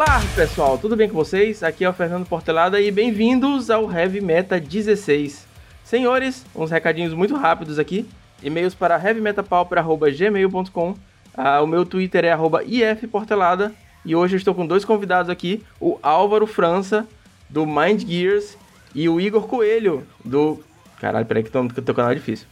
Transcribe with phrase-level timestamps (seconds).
[0.00, 1.62] Olá pessoal, tudo bem com vocês?
[1.62, 5.46] Aqui é o Fernando Portelada e bem-vindos ao Heavy Meta 16.
[5.84, 8.08] Senhores, uns recadinhos muito rápidos aqui.
[8.42, 10.94] E-mails para heavymetapauper.gmail.com
[11.36, 15.98] ah, O meu Twitter é ifportelada e hoje eu estou com dois convidados aqui, o
[16.02, 17.06] Álvaro França,
[17.50, 18.56] do Mind Gears,
[18.94, 20.64] e o Igor Coelho, do...
[20.98, 22.46] Caralho, peraí que teu canal é difícil.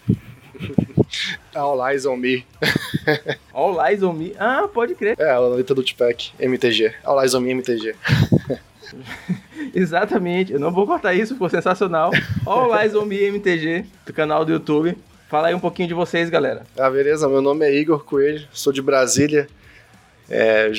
[1.55, 2.47] All Eyes on Me.
[3.53, 4.35] All Eyes on Me?
[4.39, 5.17] Ah, pode crer.
[5.19, 6.95] É, a letra do Tupac, MTG.
[7.05, 7.95] All Eyes on Me, MTG.
[9.75, 12.11] Exatamente, eu não vou cortar isso, ficou sensacional.
[12.47, 14.97] All Eyes on Me, MTG, do canal do YouTube.
[15.29, 16.65] Fala aí um pouquinho de vocês, galera.
[16.79, 19.47] Ah, beleza, meu nome é Igor Coelho, sou de Brasília.
[20.29, 20.73] É,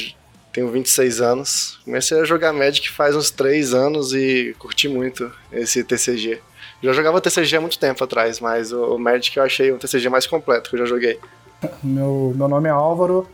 [0.51, 1.79] tenho 26 anos.
[1.85, 6.39] Comecei a jogar Magic faz uns 3 anos e curti muito esse TCG.
[6.81, 10.25] Já jogava TCG há muito tempo atrás, mas o Magic eu achei um TCG mais
[10.25, 11.19] completo que eu já joguei.
[11.83, 13.27] Meu, meu nome é Álvaro,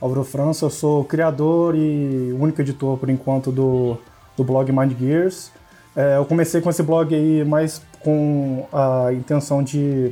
[0.00, 3.98] Álvaro França, eu sou criador e único editor por enquanto do,
[4.34, 5.52] do blog Mind Gears.
[5.94, 10.10] É, eu comecei com esse blog aí mais com a intenção de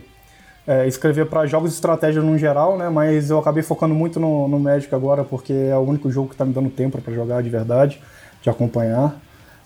[0.67, 2.91] é, escrever para jogos de estratégia no geral, né?
[2.91, 6.35] Mas eu acabei focando muito no, no Magic agora porque é o único jogo que
[6.35, 8.01] está me dando tempo para jogar de verdade,
[8.43, 9.19] de acompanhar.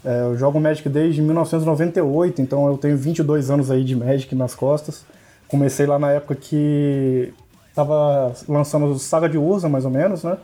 [0.04, 4.54] É, eu jogo Magic desde 1998, então eu tenho 22 anos aí de Magic nas
[4.54, 5.04] costas.
[5.48, 7.32] Comecei lá na época que
[7.68, 10.36] estava lançando Saga de Urza, mais ou menos, né?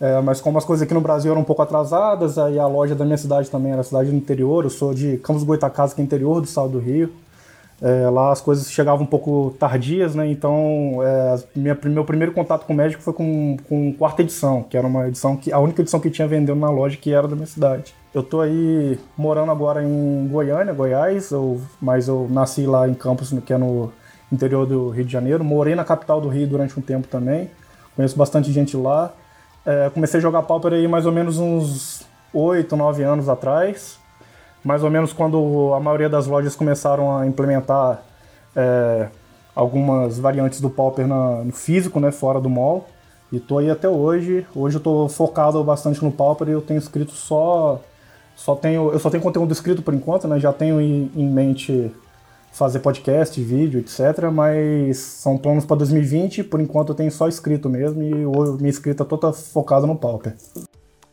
[0.00, 2.94] É, mas como as coisas aqui no Brasil eram um pouco atrasadas, aí a loja
[2.94, 6.04] da minha cidade também era cidade do interior, eu sou de Campos Goitacazes, que é
[6.04, 7.12] interior do estado do Rio.
[7.80, 10.28] É, lá as coisas chegavam um pouco tardias, né?
[10.30, 14.76] Então, é, minha, meu primeiro contato com o Magic foi com, com quarta edição, que
[14.76, 17.34] era uma edição que a única edição que tinha vendendo na loja que era da
[17.36, 17.94] minha cidade.
[18.14, 23.34] Eu tô aí morando agora em Goiânia, Goiás, eu, mas eu nasci lá em Campos,
[23.44, 23.92] que é no
[24.32, 25.44] interior do Rio de Janeiro.
[25.44, 27.50] Morei na capital do Rio durante um tempo também.
[27.94, 29.12] Conheço bastante gente lá.
[29.64, 33.98] É, comecei a jogar Pauper aí mais ou menos uns 8, 9 anos atrás.
[34.64, 38.02] Mais ou menos quando a maioria das lojas começaram a implementar
[38.56, 39.08] é,
[39.54, 42.88] algumas variantes do Pauper na, no físico, né, fora do mall.
[43.30, 44.46] E tô aí até hoje.
[44.54, 47.82] Hoje eu tô focado bastante no Pauper e eu tenho escrito só
[48.38, 50.38] só tenho, eu só tenho conteúdo escrito por enquanto, né?
[50.38, 51.90] Já tenho em, em mente
[52.52, 54.30] fazer podcast, vídeo, etc.
[54.32, 56.44] Mas são planos para 2020.
[56.44, 58.14] Por enquanto eu tenho só escrito mesmo e
[58.56, 60.36] minha escrita toda focada no Pauper.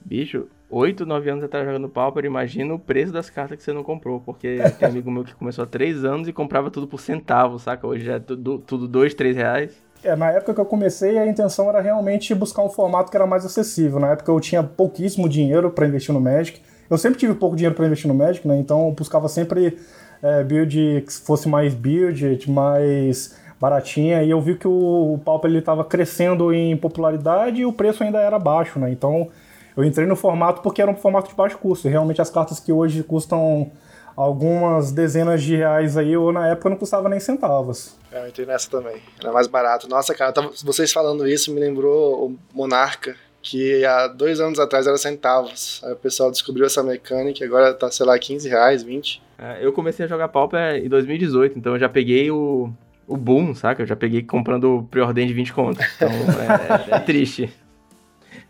[0.05, 3.83] Bicho, 8, 9 anos atrás jogando Pauper, imagina o preço das cartas que você não
[3.83, 4.19] comprou.
[4.19, 7.87] Porque tem amigo meu que começou há 3 anos e comprava tudo por centavo, saca?
[7.87, 9.71] Hoje é tudo, tudo 2, 3 reais.
[10.03, 13.25] É, na época que eu comecei, a intenção era realmente buscar um formato que era
[13.25, 13.99] mais acessível.
[13.99, 16.61] Na época eu tinha pouquíssimo dinheiro para investir no Magic.
[16.90, 18.57] Eu sempre tive pouco dinheiro para investir no Magic, né?
[18.57, 19.78] Então eu buscava sempre
[20.22, 25.50] é, build que fosse mais build, mais baratinha, e eu vi que o, o Pauper
[25.50, 28.91] ele estava crescendo em popularidade e o preço ainda era baixo, né?
[28.91, 29.29] Então
[29.75, 31.88] eu entrei no formato porque era um formato de baixo custo.
[31.88, 33.72] E realmente as cartas que hoje custam
[34.16, 37.97] algumas dezenas de reais aí, ou na época não custava nem centavos.
[38.12, 39.02] É, eu entrei nessa também.
[39.22, 39.90] Era mais barato.
[39.90, 44.88] Nossa, cara, tava, vocês falando isso me lembrou o Monarca que há dois anos atrás
[44.88, 45.79] era centavos.
[45.83, 49.22] Aí o pessoal descobriu essa mecânica e agora tá, sei lá, 15 reais, 20.
[49.38, 52.73] É, eu comecei a jogar Pauper em 2018, então eu já peguei o,
[53.07, 53.84] o boom, saca?
[53.84, 55.85] Eu já peguei comprando pre-ordem de 20 contas.
[55.95, 56.09] Então
[56.89, 57.53] é, é, é, triste.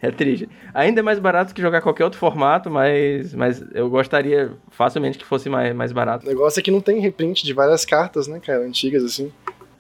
[0.02, 0.48] É triste.
[0.74, 5.26] Ainda é mais barato que jogar qualquer outro formato, mas, mas eu gostaria facilmente que
[5.26, 6.26] fosse mais, mais barato.
[6.26, 8.62] O negócio é que não tem reprint de várias cartas, né, cara?
[8.66, 9.30] Antigas assim.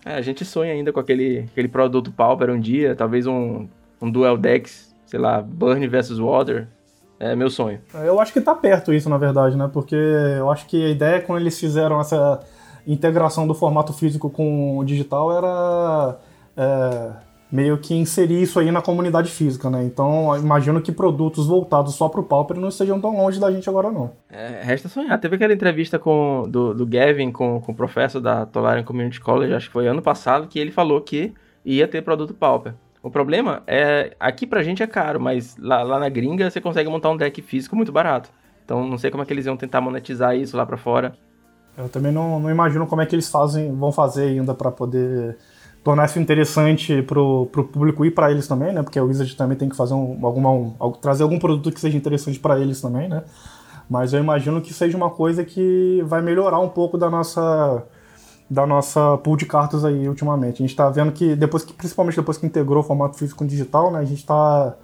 [0.04, 3.66] É, a gente sonha ainda com aquele, aquele produto Pauper um dia, talvez um,
[4.02, 6.68] um Duel Decks sei lá, Burn versus Water.
[7.18, 7.80] É meu sonho.
[7.94, 9.70] Eu acho que tá perto isso, na verdade, né?
[9.72, 12.42] Porque eu acho que a ideia quando eles fizeram essa
[12.86, 16.20] integração do formato físico com o digital era
[16.58, 17.12] é,
[17.50, 19.86] meio que inserir isso aí na comunidade física, né?
[19.86, 23.90] Então imagino que produtos voltados só pro Pauper não estejam tão longe da gente agora,
[23.90, 24.12] não.
[24.30, 25.18] É, resta sonhar.
[25.18, 29.54] Teve aquela entrevista com, do, do Gavin com, com o professor da Tolarian Community College,
[29.54, 31.34] acho que foi ano passado, que ele falou que
[31.64, 32.74] ia ter produto Pauper.
[33.06, 36.90] O problema é, aqui pra gente é caro, mas lá, lá na gringa você consegue
[36.90, 38.32] montar um deck físico muito barato.
[38.66, 41.16] Então não sei como é que eles iam tentar monetizar isso lá pra fora.
[41.78, 45.38] Eu também não, não imagino como é que eles fazem, vão fazer ainda para poder
[45.84, 48.82] tornar isso interessante pro, pro público e para eles também, né?
[48.82, 51.96] Porque o Wizard também tem que fazer um, alguma, um, trazer algum produto que seja
[51.96, 53.22] interessante para eles também, né?
[53.88, 57.86] Mas eu imagino que seja uma coisa que vai melhorar um pouco da nossa
[58.50, 60.56] da nossa pool de cartas aí ultimamente.
[60.56, 63.46] A gente está vendo que depois que, principalmente depois que integrou o formato físico com
[63.46, 64.76] digital, né, a gente está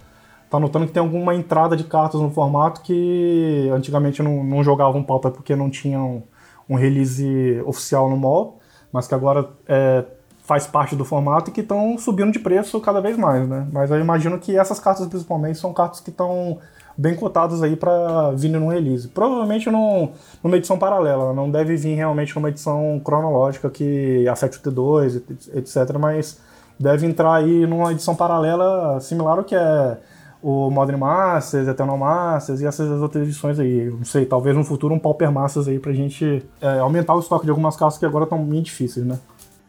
[0.50, 5.04] tá notando que tem alguma entrada de cartas no formato que antigamente não, não jogavam
[5.04, 6.24] pauta porque não tinham
[6.68, 8.60] um release oficial no mall,
[8.92, 10.06] mas que agora é,
[10.44, 13.68] faz parte do formato e que estão subindo de preço cada vez mais, né?
[13.72, 16.60] Mas eu imagino que essas cartas principalmente são cartas que estão
[16.98, 19.08] bem cotadas aí para vir num release.
[19.08, 20.10] Provavelmente num,
[20.44, 25.22] numa edição paralela, não deve vir realmente numa edição cronológica que afete o T2,
[25.54, 26.40] etc, mas
[26.80, 29.98] deve entrar aí numa edição paralela similar ao que é
[30.42, 33.90] o Modern Masters, Eternal Masters e essas outras edições aí.
[33.90, 37.46] Não sei, talvez no futuro um Pauper Masters aí pra gente é, aumentar o estoque
[37.46, 39.20] de algumas cartas que agora estão bem difíceis, né?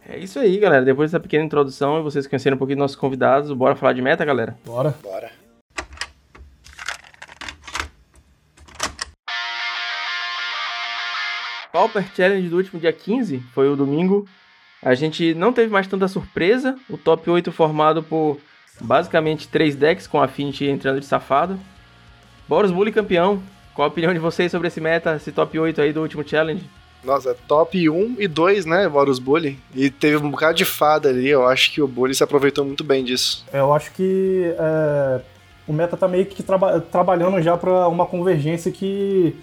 [0.08, 0.84] É isso aí, galera.
[0.84, 4.02] Depois dessa pequena introdução e vocês conhecerem um pouquinho dos nossos convidados, bora falar de
[4.02, 4.56] meta, galera?
[4.64, 4.94] Bora.
[5.02, 5.41] Bora.
[11.72, 14.26] Pauper Challenge do último dia 15, foi o domingo.
[14.82, 16.76] A gente não teve mais tanta surpresa.
[16.90, 18.38] O top 8 formado por
[18.80, 21.58] basicamente três decks com Affinity entrando de safado.
[22.46, 23.42] Boros Bully campeão.
[23.74, 26.68] Qual a opinião de vocês sobre esse meta, esse top 8 aí do último challenge?
[27.02, 29.58] Nossa, top 1 e 2, né, Boros Bully.
[29.74, 32.84] E teve um bocado de fada ali, eu acho que o Bully se aproveitou muito
[32.84, 33.44] bem disso.
[33.52, 35.20] Eu acho que é,
[35.66, 39.34] o meta tá meio que traba trabalhando já para uma convergência que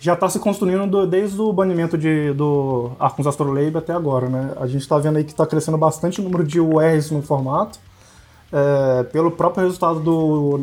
[0.00, 4.52] já está se construindo do, desde o banimento de, do Arcons Astrolabe até agora, né?
[4.60, 7.78] A gente está vendo aí que está crescendo bastante o número de URs no formato.
[8.50, 10.14] É, pelo próprio resultado do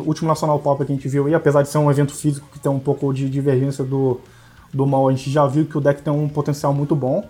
[0.07, 2.59] último Nacional Pop que a gente viu aí, apesar de ser um evento físico que
[2.59, 4.19] tem um pouco de divergência do,
[4.73, 7.23] do mal, a gente já viu que o deck tem um potencial muito bom.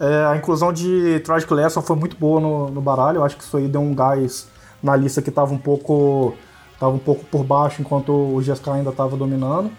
[0.00, 3.44] É, a inclusão de Tragic Lesson foi muito boa no, no baralho, eu acho que
[3.44, 4.48] isso aí deu um gás
[4.82, 6.34] na lista que estava um pouco
[6.80, 9.70] tava um pouco por baixo enquanto o GSK ainda estava dominando.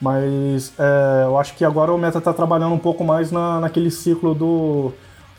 [0.00, 3.90] Mas é, eu acho que agora o meta está trabalhando um pouco mais na, naquele
[3.90, 4.92] ciclo do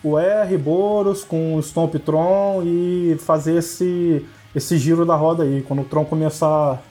[0.04, 4.26] o R, Boros com o Stomp Tron e fazer esse,
[4.56, 5.62] esse giro da roda aí.
[5.62, 6.82] Quando o Tron começar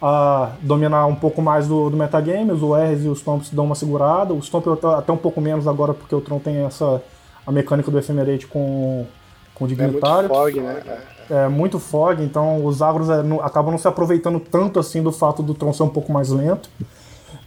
[0.00, 3.74] a dominar um pouco mais do, do metagame, os URs e os Stomps dão uma
[3.74, 4.32] segurada.
[4.32, 4.66] O Stomp
[4.98, 7.02] até um pouco menos agora, porque o Tron tem essa
[7.46, 9.06] a mecânica do Ephemerate com,
[9.54, 10.26] com o Dignitário.
[10.26, 10.82] É muito fog, né?
[11.28, 15.02] É, é muito fog, então os agros é, não, acabam não se aproveitando tanto assim
[15.02, 16.70] do fato do Tron ser um pouco mais lento.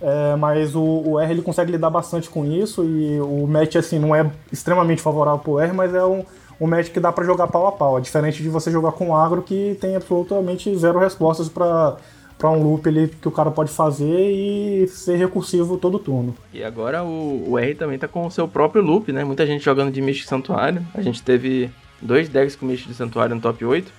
[0.03, 3.97] É, mas o, o, R ele consegue lidar bastante com isso e o match assim
[3.97, 6.25] não é extremamente favorável pro R, mas é um,
[6.59, 7.97] um match que dá para jogar pau a pau.
[7.97, 11.95] É diferente de você jogar com agro que tem absolutamente zero respostas para
[12.37, 16.35] para um loop ele, que o cara pode fazer e ser recursivo todo turno.
[16.51, 19.23] E agora o, o R também tá com o seu próprio loop, né?
[19.23, 20.85] Muita gente jogando de Mystic Santuário.
[20.93, 21.71] A gente teve
[22.01, 23.89] dois decks com Mystic Santuário no top 8.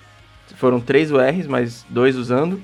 [0.57, 2.61] Foram três URs, mas dois usando.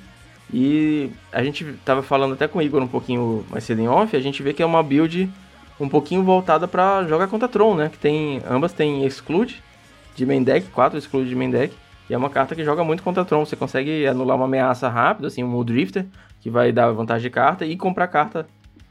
[0.52, 4.16] E a gente tava falando até com o Igor um pouquinho mais cedo em off,
[4.16, 5.30] a gente vê que é uma build
[5.78, 7.88] um pouquinho voltada para jogar contra Tron, né?
[7.88, 9.62] Que tem ambas tem exclude
[10.14, 11.74] de main deck, quatro exclude de main deck,
[12.08, 13.44] e é uma carta que joga muito contra Tron.
[13.44, 16.06] Você consegue anular uma ameaça rápido, assim, um Drifter,
[16.40, 18.46] que vai dar vantagem de carta e comprar carta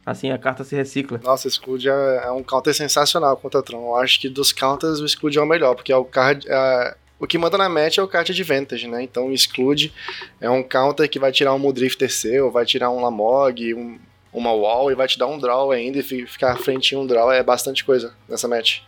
[0.09, 1.19] Assim, a carta se recicla.
[1.23, 3.89] Nossa, Scud é, é, um counter sensacional contra Tron.
[3.89, 6.95] Eu acho que dos counters o Scud é o melhor, porque é o card, é,
[7.19, 9.03] o que manda na match é o card advantage, né?
[9.03, 9.93] Então exclude
[10.39, 13.99] é um counter que vai tirar um Mudrifter seu, vai tirar um Lamog, um,
[14.31, 17.05] uma wall e vai te dar um draw ainda e ficar à frente em um
[17.05, 18.81] draw é bastante coisa nessa match.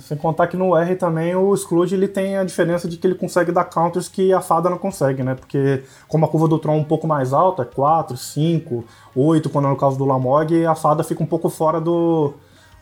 [0.00, 3.14] Sem contar que no R também o Exclude ele tem a diferença de que ele
[3.14, 5.34] consegue dar counters que a fada não consegue, né?
[5.34, 8.84] Porque como a curva do Tron é um pouco mais alta, 4, 5,
[9.16, 12.34] 8, quando é no caso do Lamog, a fada fica um pouco fora do,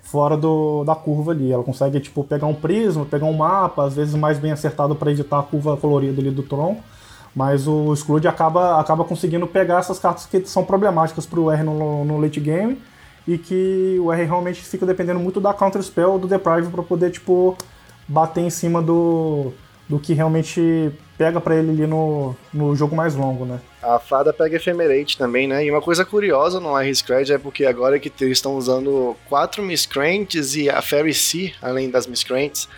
[0.06, 1.52] fora do, da curva ali.
[1.52, 5.10] Ela consegue tipo pegar um prisma, pegar um mapa, às vezes mais bem acertado para
[5.10, 6.76] evitar a curva colorida ali do Tron.
[7.34, 11.62] Mas o Scrooge acaba, acaba conseguindo pegar essas cartas que são problemáticas para o R
[11.62, 12.80] no, no, late game
[13.28, 17.10] e que o R realmente fica dependendo muito da counter spell do Deprive para poder
[17.10, 17.54] tipo
[18.08, 19.52] bater em cima do,
[19.88, 23.60] do que realmente pega para ele ali no, no jogo mais longo, né?
[23.82, 25.64] A fada pega Ephemerate também, né?
[25.64, 29.62] E uma coisa curiosa no R Scratch é porque agora que eles estão usando quatro
[29.62, 32.68] Miscreants e a Fairy Sea, além das Miscreants,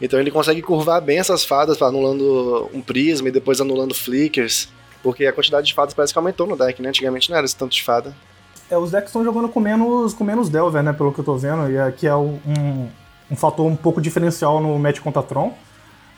[0.00, 4.68] então ele consegue curvar bem essas fadas, anulando um prisma e depois anulando flickers,
[5.02, 6.88] porque a quantidade de fadas parece que aumentou no deck, né?
[6.88, 8.14] Antigamente não era esse tanto de fada.
[8.70, 10.92] É, os decks estão jogando com menos, com menos Delver, né?
[10.92, 12.38] Pelo que eu tô vendo, e aqui é um,
[13.30, 15.52] um fator um pouco diferencial no match contra Tron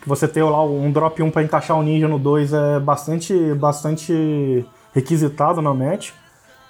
[0.06, 4.64] você ter lá um drop 1 para encaixar o ninja no 2 é bastante, bastante
[4.92, 6.12] requisitado na match.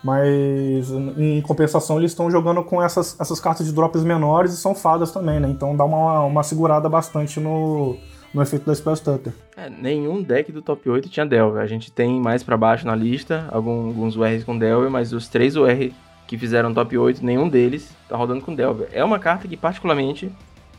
[0.03, 4.75] Mas em compensação eles estão jogando com essas, essas cartas de drops menores e são
[4.75, 5.49] fadas também, né?
[5.49, 7.97] Então dá uma, uma segurada bastante no,
[8.35, 9.33] no efeito da Spell Stutter.
[9.57, 11.62] É, nenhum deck do top 8 tinha Delver.
[11.62, 15.26] A gente tem mais para baixo na lista alguns, alguns URs com Delver, mas os
[15.26, 15.91] três UR
[16.26, 18.88] que fizeram top 8, nenhum deles tá rodando com Delver.
[18.93, 20.31] É uma carta que particularmente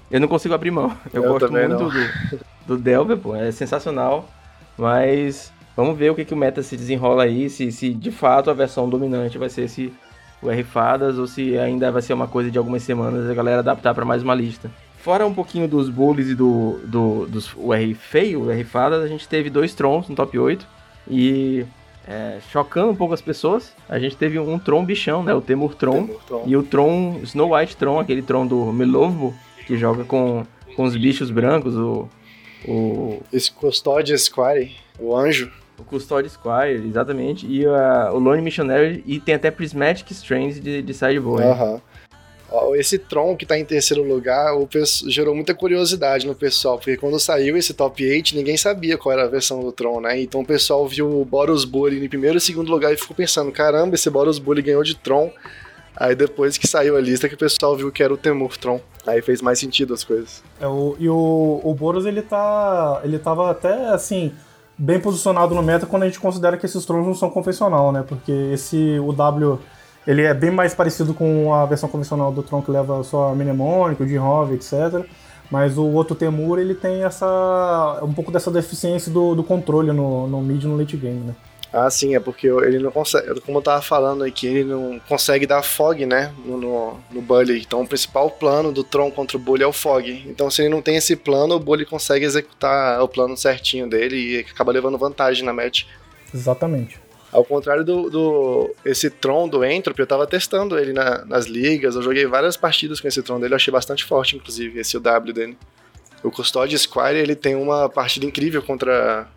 [0.09, 0.95] eu não consigo abrir mão.
[1.13, 4.29] Eu, eu gosto muito do, do Delver, pô, é sensacional.
[4.77, 8.49] Mas vamos ver o que, que o meta se desenrola aí, se, se de fato
[8.49, 9.93] a versão dominante vai ser esse
[10.41, 13.59] o R Fadas ou se ainda vai ser uma coisa de algumas semanas a galera
[13.59, 14.69] adaptar para mais uma lista.
[14.97, 19.03] fora um pouquinho dos bullies e do, do dos, o R feio, o R fadas,
[19.03, 20.67] a gente teve dois Trons no top 8.
[21.07, 21.65] E
[22.07, 25.33] é, chocando um pouco as pessoas, a gente teve um Tron bichão, né?
[25.33, 26.05] O Temur Tron.
[26.05, 26.43] Temur Tron.
[26.45, 29.33] E o Tron, Snow White Tron, aquele Tron do Milovbo,
[29.65, 30.45] que joga com,
[30.75, 32.07] com os bichos brancos, o...
[32.67, 33.21] o...
[33.31, 35.51] Esse Custódio Squire, o anjo.
[35.77, 37.45] O Custódio Squire, exatamente.
[37.45, 41.43] E a, o Lone Missionary, e tem até Prismatic Strands de, de Sideboard.
[41.43, 41.73] Aham.
[41.73, 41.81] Uh -huh.
[42.75, 44.67] Esse Tron que tá em terceiro lugar o
[45.07, 49.23] gerou muita curiosidade no pessoal, porque quando saiu esse top 8, ninguém sabia qual era
[49.23, 50.21] a versão do Tron, né?
[50.21, 53.51] Então o pessoal viu o Boros Bully em primeiro e segundo lugar e ficou pensando:
[53.51, 55.31] caramba, esse Boros Bully ganhou de Tron.
[55.97, 58.79] Aí depois que saiu a lista que o pessoal viu que era o Temur Tron.
[59.07, 60.43] Aí fez mais sentido as coisas.
[60.59, 63.01] É, o, e o, o Boros ele tá.
[63.03, 64.31] ele tava até assim.
[64.77, 68.03] Bem posicionado no meta quando a gente considera que esses Trons não são convencional, né?
[68.05, 69.57] Porque esse o W
[70.05, 73.35] ele é bem mais parecido com a versão convencional do Tron que leva só a
[73.35, 75.05] mnemônica, o Jinhov, etc.
[75.49, 80.27] Mas o outro Temur, ele tem essa um pouco dessa deficiência do, do controle no,
[80.27, 81.35] no mid e no late game, né?
[81.77, 85.45] Ah, sim, é porque ele não consegue, como eu tava falando aqui, ele não consegue
[85.45, 87.59] dar fog, né, no, no, no Bully.
[87.59, 90.23] Então o principal plano do Tron contra o Bully é o fog.
[90.25, 94.15] Então se ele não tem esse plano, o Bully consegue executar o plano certinho dele
[94.15, 95.83] e acaba levando vantagem na match.
[96.33, 96.97] Exatamente.
[97.29, 101.95] Ao contrário do, do esse Tron do Entropy, eu tava testando ele na, nas ligas,
[101.95, 105.01] eu joguei várias partidas com esse Tron dele, eu achei bastante forte, inclusive, esse o
[105.01, 105.57] W dele.
[106.23, 109.27] O Custódio Squire, ele tem uma partida incrível contra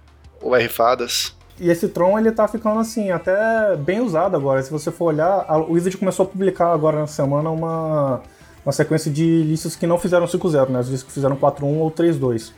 [0.40, 1.36] o R Fadas.
[1.60, 4.62] E esse Tron, ele tá ficando assim, até bem usado agora.
[4.62, 8.22] Se você for olhar, a Wizard começou a publicar agora na semana uma,
[8.64, 10.78] uma sequência de listas que não fizeram 5-0, né?
[10.78, 12.52] As listas que fizeram 4-1 ou 3-2.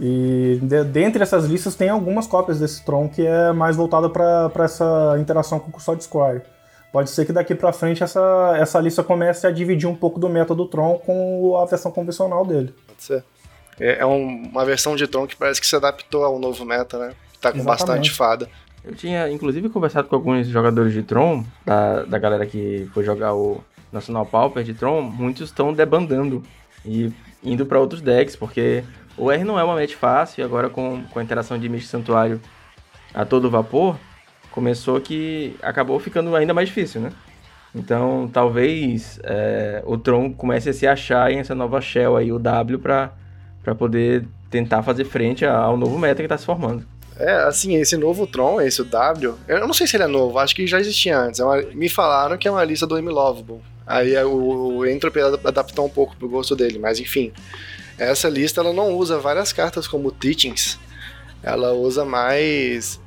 [0.00, 4.64] E de, dentre essas listas tem algumas cópias desse Tron que é mais voltada para
[4.64, 6.42] essa interação com o Custode Squire.
[6.92, 10.28] Pode ser que daqui para frente essa, essa lista comece a dividir um pouco do
[10.28, 12.74] método Tron com a versão convencional dele.
[12.86, 13.24] Pode ser.
[13.80, 16.98] É, é um, uma versão de Tron que parece que se adaptou ao novo meta,
[16.98, 17.14] né?
[17.40, 17.66] Tá com Exatamente.
[17.66, 18.48] bastante fada.
[18.84, 23.34] Eu tinha, inclusive, conversado com alguns jogadores de Tron, da, da galera que foi jogar
[23.34, 26.42] o Nacional Pauper de Tron, muitos estão debandando
[26.84, 28.84] e indo para outros decks, porque
[29.16, 31.90] o R não é uma match fácil, e agora com, com a interação de Místico
[31.90, 32.40] Santuário
[33.14, 33.96] a todo vapor,
[34.50, 37.10] começou que acabou ficando ainda mais difícil, né?
[37.74, 42.38] Então, talvez é, o Tron comece a se achar em essa nova shell aí, o
[42.38, 43.12] W, para
[43.76, 46.84] poder tentar fazer frente ao novo meta que está se formando.
[47.18, 50.54] É, assim, esse novo Tron, esse W, eu não sei se ele é novo, acho
[50.54, 51.40] que já existia antes.
[51.40, 53.60] É uma, me falaram que é uma lista do M Lovable.
[53.84, 57.32] Aí o, o Entropy adaptou um pouco pro gosto dele, mas enfim.
[57.98, 60.78] Essa lista ela não usa várias cartas como Teachings,
[61.42, 63.00] ela usa mais.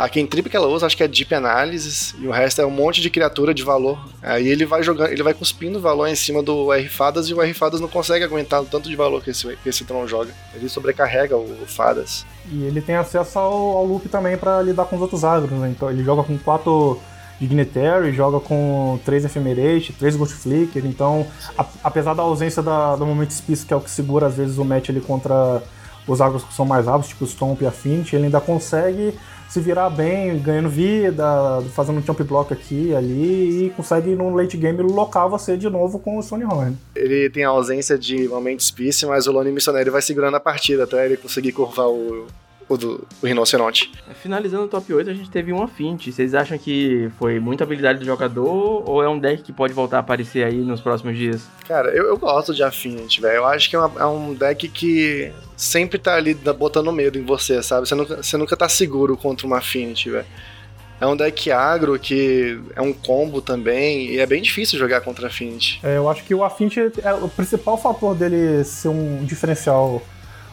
[0.00, 2.70] A Kentrip que ela usa, acho que é Deep Analysis, e o resto é um
[2.70, 4.02] monte de criatura de valor.
[4.22, 7.42] Aí ele vai jogando, ele vai cuspindo valor em cima do R Fadas e o
[7.42, 10.32] R Fadas não consegue aguentar o tanto de valor que esse, que esse Tron joga.
[10.54, 12.24] Ele sobrecarrega o, Fadas.
[12.50, 15.68] E ele tem acesso ao, ao loop também para lidar com os outros agros, né?
[15.68, 16.98] Então ele joga com quatro
[17.38, 21.26] Dignitary, joga com 3 Ephemerate, 3 Ghost Flicker, então,
[21.58, 24.56] a, apesar da ausência da, do Moment Spice, que é o que segura às vezes
[24.56, 25.62] o match ali contra
[26.06, 29.14] os agros que são mais rápidos, tipo Stomp e Affinity, ele ainda consegue
[29.50, 34.56] se virar bem, ganhando vida, fazendo um jump block aqui ali, e consegue no late
[34.56, 36.76] game locar você de novo com o Sony Horn.
[36.94, 40.84] Ele tem a ausência de Moment Spice, mas o Lone Missionário vai segurando a partida
[40.84, 42.26] até ele conseguir curvar o,
[42.70, 43.92] o do o rinoceronte.
[44.22, 46.12] Finalizando o top 8, a gente teve um Affinity.
[46.12, 49.96] Vocês acham que foi muita habilidade do jogador ou é um deck que pode voltar
[49.96, 51.42] a aparecer aí nos próximos dias?
[51.66, 53.38] Cara, eu, eu gosto de Affinity, velho.
[53.38, 57.24] Eu acho que é, uma, é, um deck que sempre tá ali botando medo em
[57.24, 57.88] você, sabe?
[57.88, 60.26] Você nunca, você nunca tá seguro contra uma Affinity, velho.
[61.00, 65.26] É um deck agro que é um combo também e é bem difícil jogar contra
[65.26, 65.80] Affinity.
[65.82, 70.02] É, eu acho que o Affinity, é, o principal fator dele ser um diferencial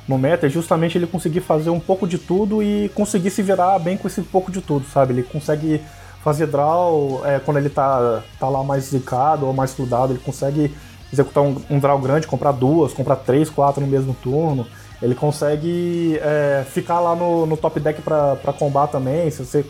[0.07, 3.77] no meta é justamente ele conseguir fazer um pouco de tudo e conseguir se virar
[3.79, 5.13] bem com esse pouco de tudo, sabe?
[5.13, 5.81] Ele consegue
[6.23, 10.73] fazer draw é, quando ele tá, tá lá mais zicado ou mais fludado, ele consegue
[11.11, 14.65] executar um, um, draw grande, comprar duas, comprar três, quatro no mesmo turno.
[15.01, 19.29] Ele consegue é, ficar lá no, no top deck para combar também.
[19.29, 19.65] Se você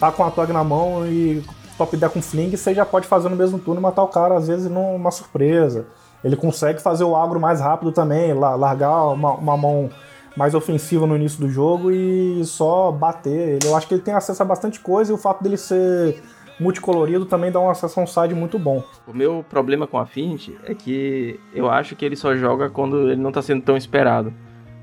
[0.00, 1.42] tá com a tog na mão e
[1.76, 4.36] top deck com fling, você já pode fazer no mesmo turno e matar o cara,
[4.36, 5.86] às vezes numa surpresa.
[6.24, 9.90] Ele consegue fazer o agro mais rápido também, largar uma, uma mão
[10.36, 13.58] mais ofensiva no início do jogo e só bater.
[13.64, 16.22] Eu acho que ele tem acesso a bastante coisa e o fato dele ser
[16.58, 18.82] multicolorido também dá um acesso a um side muito bom.
[19.06, 23.10] O meu problema com a Affinity é que eu acho que ele só joga quando
[23.10, 24.32] ele não está sendo tão esperado.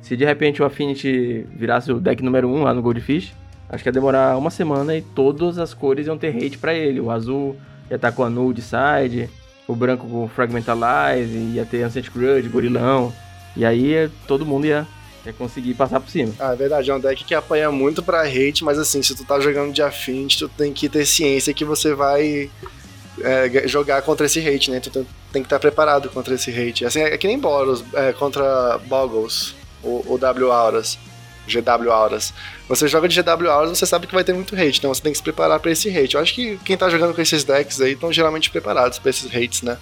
[0.02, 3.34] Se de repente o Affinity virasse o deck número 1 lá no Goldfish,
[3.70, 7.00] acho que ia demorar uma semana e todas as cores iam ter hate para ele.
[7.00, 7.56] O azul
[7.90, 9.30] ia estar tá com a null de side,
[9.70, 13.14] o branco com Fragmentalize, ia ter Ancient Grudge, Gorilão.
[13.56, 14.88] E aí todo mundo ia,
[15.24, 16.34] ia conseguir passar por cima.
[16.40, 19.24] Ah, é verdade, é um deck que apanha muito pra hate, mas assim, se tu
[19.24, 22.50] tá jogando de Affinity, tu tem que ter ciência que você vai
[23.22, 24.80] é, jogar contra esse hate, né?
[24.80, 26.84] Tu tem, tem que estar preparado contra esse hate.
[26.84, 30.98] Assim, é que nem Boros é, contra Boggles, ou, ou W Auras.
[31.50, 32.34] GW Auras.
[32.68, 35.12] Você joga de GW Auras, você sabe que vai ter muito hate, então você tem
[35.12, 36.16] que se preparar para esse hate.
[36.16, 39.34] Eu acho que quem tá jogando com esses decks aí estão geralmente preparados para esses
[39.34, 39.78] hates, né?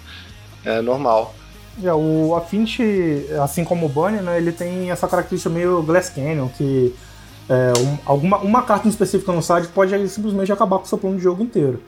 [0.64, 1.34] É normal.
[1.82, 6.48] É, o Affinity, assim como o Bunny, né, ele tem essa característica meio Glass Canyon,
[6.48, 6.94] que
[7.48, 10.98] é, um, alguma, uma carta em específico no site pode simplesmente acabar com o seu
[10.98, 11.80] plano de jogo inteiro.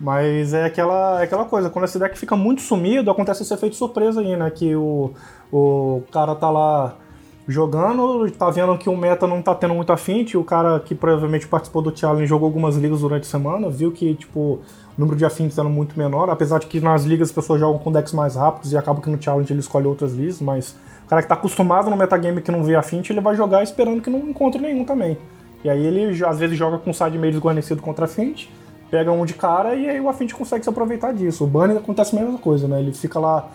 [0.00, 3.74] Mas é aquela, é aquela coisa, quando esse deck fica muito sumido, acontece esse efeito
[3.74, 4.48] surpresa aí, né?
[4.50, 5.12] Que o,
[5.50, 6.96] o cara tá lá
[7.48, 11.48] jogando, tá vendo que o meta não tá tendo muito afinte, o cara que provavelmente
[11.48, 14.60] participou do challenge jogou algumas ligas durante a semana, viu que, tipo, o
[14.98, 17.90] número de afintes era muito menor, apesar de que nas ligas as pessoas jogam com
[17.90, 20.76] decks mais rápidos e acaba que no challenge ele escolhe outras ligas, mas
[21.06, 24.02] o cara que tá acostumado no metagame que não vê afinte, ele vai jogar esperando
[24.02, 25.16] que não encontre nenhum também.
[25.64, 28.52] E aí ele às vezes joga com side meio desguarnecido contra afinte,
[28.90, 31.44] pega um de cara e aí o afinte consegue se aproveitar disso.
[31.44, 32.78] O Bunny acontece a mesma coisa, né?
[32.78, 33.48] Ele fica lá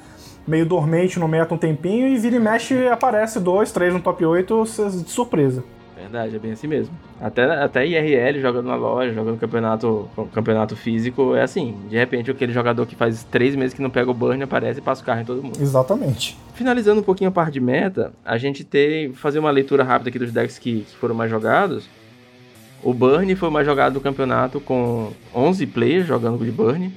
[0.47, 4.25] meio dormente no meta um tempinho e vira e mexe aparece dois, três no top
[4.25, 4.63] 8
[5.03, 5.63] de surpresa.
[5.95, 6.93] Verdade, é bem assim mesmo.
[7.19, 11.77] Até, até IRL jogando na loja, jogando campeonato, campeonato físico, é assim.
[11.89, 14.81] De repente, aquele jogador que faz três meses que não pega o burn aparece e
[14.81, 15.57] passa o carro em todo mundo.
[15.61, 16.37] Exatamente.
[16.55, 20.19] Finalizando um pouquinho a parte de meta, a gente tem fazer uma leitura rápida aqui
[20.19, 21.87] dos decks que, que foram mais jogados.
[22.83, 26.91] O Burn foi mais jogado do campeonato com 11 players jogando de Burn.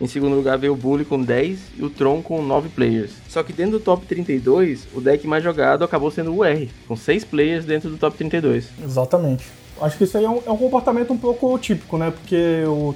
[0.00, 3.10] Em segundo lugar veio o Bully com 10 e o Tron com 9 players.
[3.28, 6.94] Só que dentro do top 32, o deck mais jogado acabou sendo o R, com
[6.94, 8.68] 6 players dentro do top 32.
[8.84, 9.46] Exatamente.
[9.80, 12.12] Acho que isso aí é um, é um comportamento um pouco típico, né?
[12.12, 12.94] Porque o,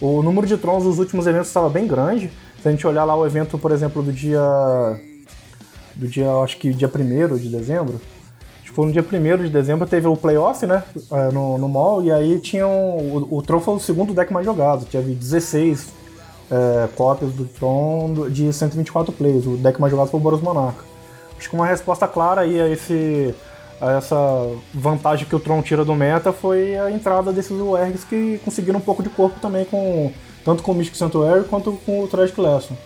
[0.00, 2.30] o número de Trons nos últimos eventos estava bem grande.
[2.62, 4.40] Se a gente olhar lá o evento, por exemplo, do dia.
[5.96, 8.00] Do dia, acho que dia 1 de dezembro.
[8.76, 10.82] Foi no dia 1 de dezembro, teve o playoff, né?
[11.10, 12.70] É, no, no mall, e aí tinham.
[12.70, 14.84] O, o Tron foi o segundo deck mais jogado.
[14.84, 15.88] Tinha 16
[16.50, 19.46] é, cópias do Tron de 124 plays.
[19.46, 20.84] O deck mais jogado foi o Boros Monarca.
[21.38, 23.34] Acho que uma resposta clara aí a, esse,
[23.80, 24.16] a essa
[24.72, 28.82] vantagem que o Tron tira do meta foi a entrada desses URGs que conseguiram um
[28.82, 30.12] pouco de corpo também com
[30.44, 32.76] tanto com o Mystic Sanctuary quanto com o Tragic Lesson.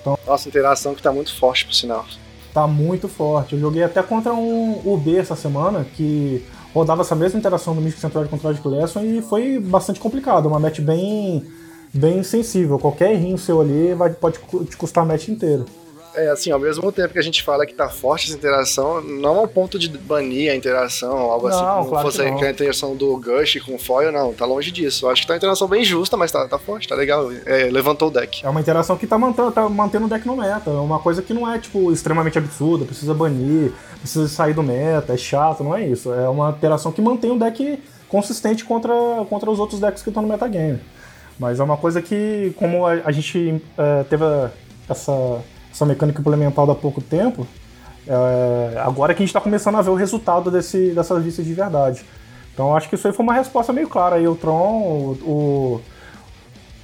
[0.00, 2.04] Então, Nossa, interação que tá muito forte, por sinal.
[2.52, 3.54] Tá muito forte.
[3.54, 6.44] Eu joguei até contra um UB essa semana, que
[6.74, 10.46] rodava essa mesma interação do Mystic Sanctuary com o Tragic Lesson e foi bastante complicado.
[10.46, 11.46] Uma match bem
[11.92, 12.78] bem sensível.
[12.78, 15.64] Qualquer errinho seu ali vai, pode te custar a match inteira.
[16.14, 19.38] É, assim, ao mesmo tempo que a gente fala que tá forte essa interação, não
[19.38, 22.50] ao ponto de banir a interação, algo não, assim, como claro fosse que, que a
[22.50, 25.08] interação do Gush com o Foil, não, tá longe disso.
[25.08, 27.32] Acho que tá uma interação bem justa, mas tá, tá forte, tá legal.
[27.46, 28.44] É, levantou o deck.
[28.44, 30.70] É uma interação que tá mantendo, tá mantendo o deck no meta.
[30.70, 35.14] É uma coisa que não é, tipo, extremamente absurda, precisa banir, precisa sair do meta,
[35.14, 36.12] é chato, não é isso.
[36.12, 38.92] É uma interação que mantém o deck consistente contra,
[39.30, 40.78] contra os outros decks que estão no metagame.
[41.38, 44.24] Mas é uma coisa que, como a, a gente é, teve
[44.88, 45.40] essa,
[45.70, 47.46] essa mecânica implementada há pouco tempo,
[48.06, 51.54] é, agora que a gente está começando a ver o resultado desse, dessas listas de
[51.54, 52.04] verdade.
[52.52, 54.16] Então acho que isso aí foi uma resposta meio clara.
[54.16, 55.80] Aí o Tron, o,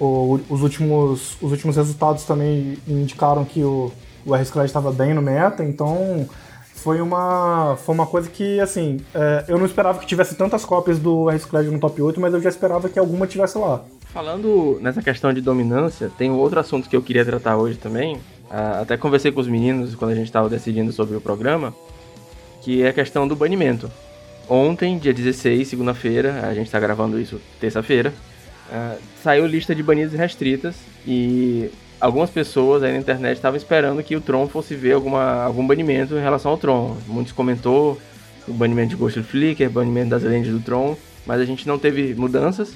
[0.00, 3.92] o, os, últimos, os últimos resultados também indicaram que o,
[4.24, 6.28] o R-Scred estava bem no meta, então
[6.74, 10.98] foi uma, foi uma coisa que, assim, é, eu não esperava que tivesse tantas cópias
[10.98, 13.82] do R-Scred no top 8, mas eu já esperava que alguma tivesse lá.
[14.12, 18.18] Falando nessa questão de dominância, tem outro assunto que eu queria tratar hoje também.
[18.50, 21.74] Ah, até conversei com os meninos quando a gente estava decidindo sobre o programa,
[22.62, 23.90] que é a questão do banimento.
[24.48, 28.14] Ontem, dia 16, segunda-feira, a gente está gravando isso terça-feira,
[28.70, 30.74] uh, saiu lista de banidos restritas
[31.06, 35.66] e algumas pessoas aí na internet estavam esperando que o Tron fosse ver alguma, algum
[35.66, 36.96] banimento em relação ao Tron.
[37.06, 38.00] Muitos comentou
[38.46, 42.14] o banimento de Ghost Flicker, banimento das lendas do Tron, mas a gente não teve
[42.14, 42.74] mudanças.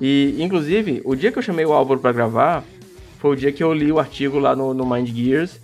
[0.00, 2.64] E, inclusive, o dia que eu chamei o Álvaro para gravar,
[3.18, 5.60] foi o dia que eu li o artigo lá no, no Mind Gears.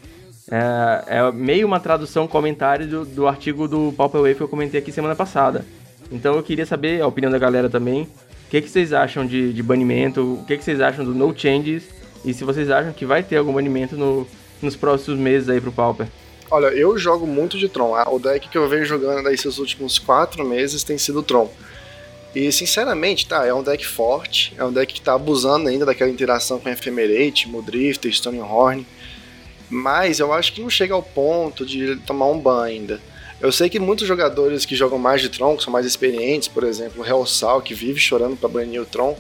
[0.51, 4.81] É, é, meio uma tradução, comentário do, do artigo do Pauper Wave que eu comentei
[4.81, 5.65] aqui semana passada.
[6.11, 8.03] Então eu queria saber a opinião da galera também.
[8.03, 10.41] O que, que vocês acham de, de banimento?
[10.41, 11.89] O que, que vocês acham do No Changes?
[12.25, 14.27] E se vocês acham que vai ter algum banimento no,
[14.61, 16.09] nos próximos meses aí pro Pauper?
[16.51, 17.95] Olha, eu jogo muito de Tron.
[18.09, 21.49] O deck que eu venho jogando nesses últimos quatro meses tem sido Tron.
[22.35, 26.11] E sinceramente, tá, é um deck forte, é um deck que tá abusando ainda daquela
[26.11, 28.87] interação com Ephemerate, Mudrifter, Stonehorn.
[29.69, 33.01] Mas eu acho que não chega ao ponto de tomar um ban ainda.
[33.41, 36.63] Eu sei que muitos jogadores que jogam mais de Tron, que são mais experientes, por
[36.63, 39.17] exemplo, o Hellsal, que vive chorando para banir o Tron,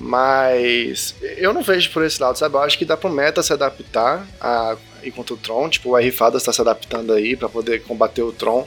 [0.00, 2.54] Mas eu não vejo por esse lado, sabe?
[2.54, 5.68] Eu acho que dá pro meta se adaptar a, enquanto o Tron.
[5.68, 8.66] Tipo, o R-Fada está se adaptando aí para poder combater o Tron.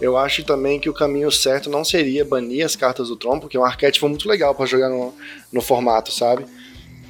[0.00, 3.56] Eu acho também que o caminho certo não seria banir as cartas do Tron, porque
[3.56, 5.14] é um arquétipo muito legal para jogar no,
[5.52, 6.46] no formato, sabe?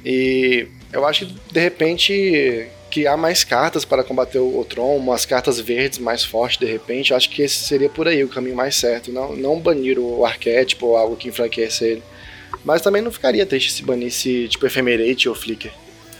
[0.03, 5.25] E eu acho que de repente criar mais cartas para combater o, o Tron, umas
[5.25, 8.55] cartas verdes mais fortes de repente, eu acho que esse seria por aí o caminho
[8.55, 9.11] mais certo.
[9.11, 12.03] Não, não banir o arquétipo ou algo que enfraquece ele.
[12.65, 15.71] Mas também não ficaria triste se banisse tipo Ephemerate ou Flicker.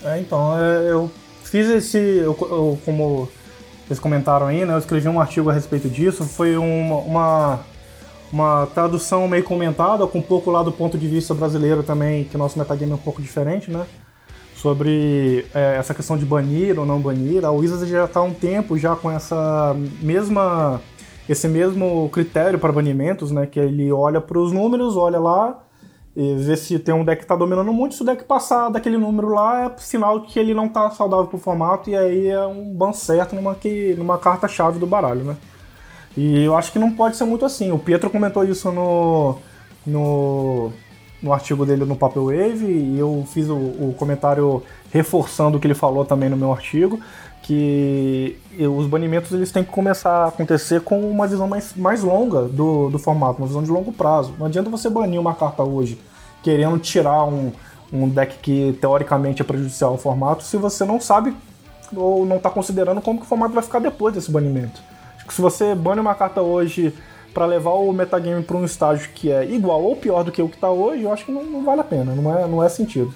[0.03, 1.11] É, então, é, eu
[1.43, 1.97] fiz esse.
[1.97, 3.29] Eu, eu, como
[3.91, 4.73] vocês comentaram aí, né?
[4.73, 6.23] Eu escrevi um artigo a respeito disso.
[6.23, 7.59] Foi uma, uma,
[8.31, 12.35] uma tradução meio comentada, com um pouco lá do ponto de vista brasileiro também, que
[12.35, 13.85] o nosso metagame é um pouco diferente, né?
[14.55, 17.43] Sobre é, essa questão de banir ou não banir.
[17.43, 20.79] A Wizards já está há um tempo já com essa mesma
[21.27, 23.45] esse mesmo critério para banimentos, né?
[23.45, 25.59] Que ele olha para os números, olha lá
[26.15, 27.95] e ver se tem um deck que tá dominando muito.
[27.95, 31.37] Se o deck passar daquele número lá, é sinal que ele não tá saudável pro
[31.37, 35.37] formato, e aí é um ban certo numa, que, numa carta-chave do baralho, né?
[36.17, 37.71] E eu acho que não pode ser muito assim.
[37.71, 39.37] O Pietro comentou isso no,
[39.85, 40.71] no,
[41.21, 45.67] no artigo dele no Papel Wave, e eu fiz o, o comentário reforçando o que
[45.67, 46.99] ele falou também no meu artigo
[47.41, 52.43] que os banimentos eles têm que começar a acontecer com uma visão mais, mais longa
[52.43, 54.33] do, do formato, uma visão de longo prazo.
[54.37, 55.99] Não adianta você banir uma carta hoje
[56.43, 57.51] querendo tirar um,
[57.91, 61.35] um deck que teoricamente é prejudicial ao formato se você não sabe
[61.95, 64.81] ou não está considerando como que o formato vai ficar depois desse banimento.
[65.17, 66.93] Acho que se você bane uma carta hoje
[67.33, 70.49] para levar o metagame para um estágio que é igual ou pior do que o
[70.49, 72.69] que está hoje, eu acho que não, não, vale a pena, não é, não é
[72.69, 73.13] sentido.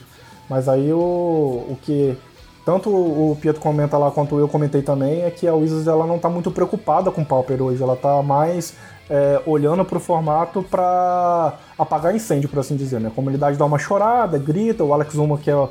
[0.50, 2.18] Mas aí o, o que
[2.66, 6.16] tanto o Pietro comenta lá quanto eu comentei também, é que a Wizards ela não
[6.16, 8.76] está muito preocupada com o Pauper hoje, ela está mais
[9.08, 13.00] é, olhando para o formato para apagar incêndio, por assim dizer.
[13.00, 13.10] Né?
[13.10, 15.68] A comunidade dá uma chorada, grita, o Alex Zuma, que é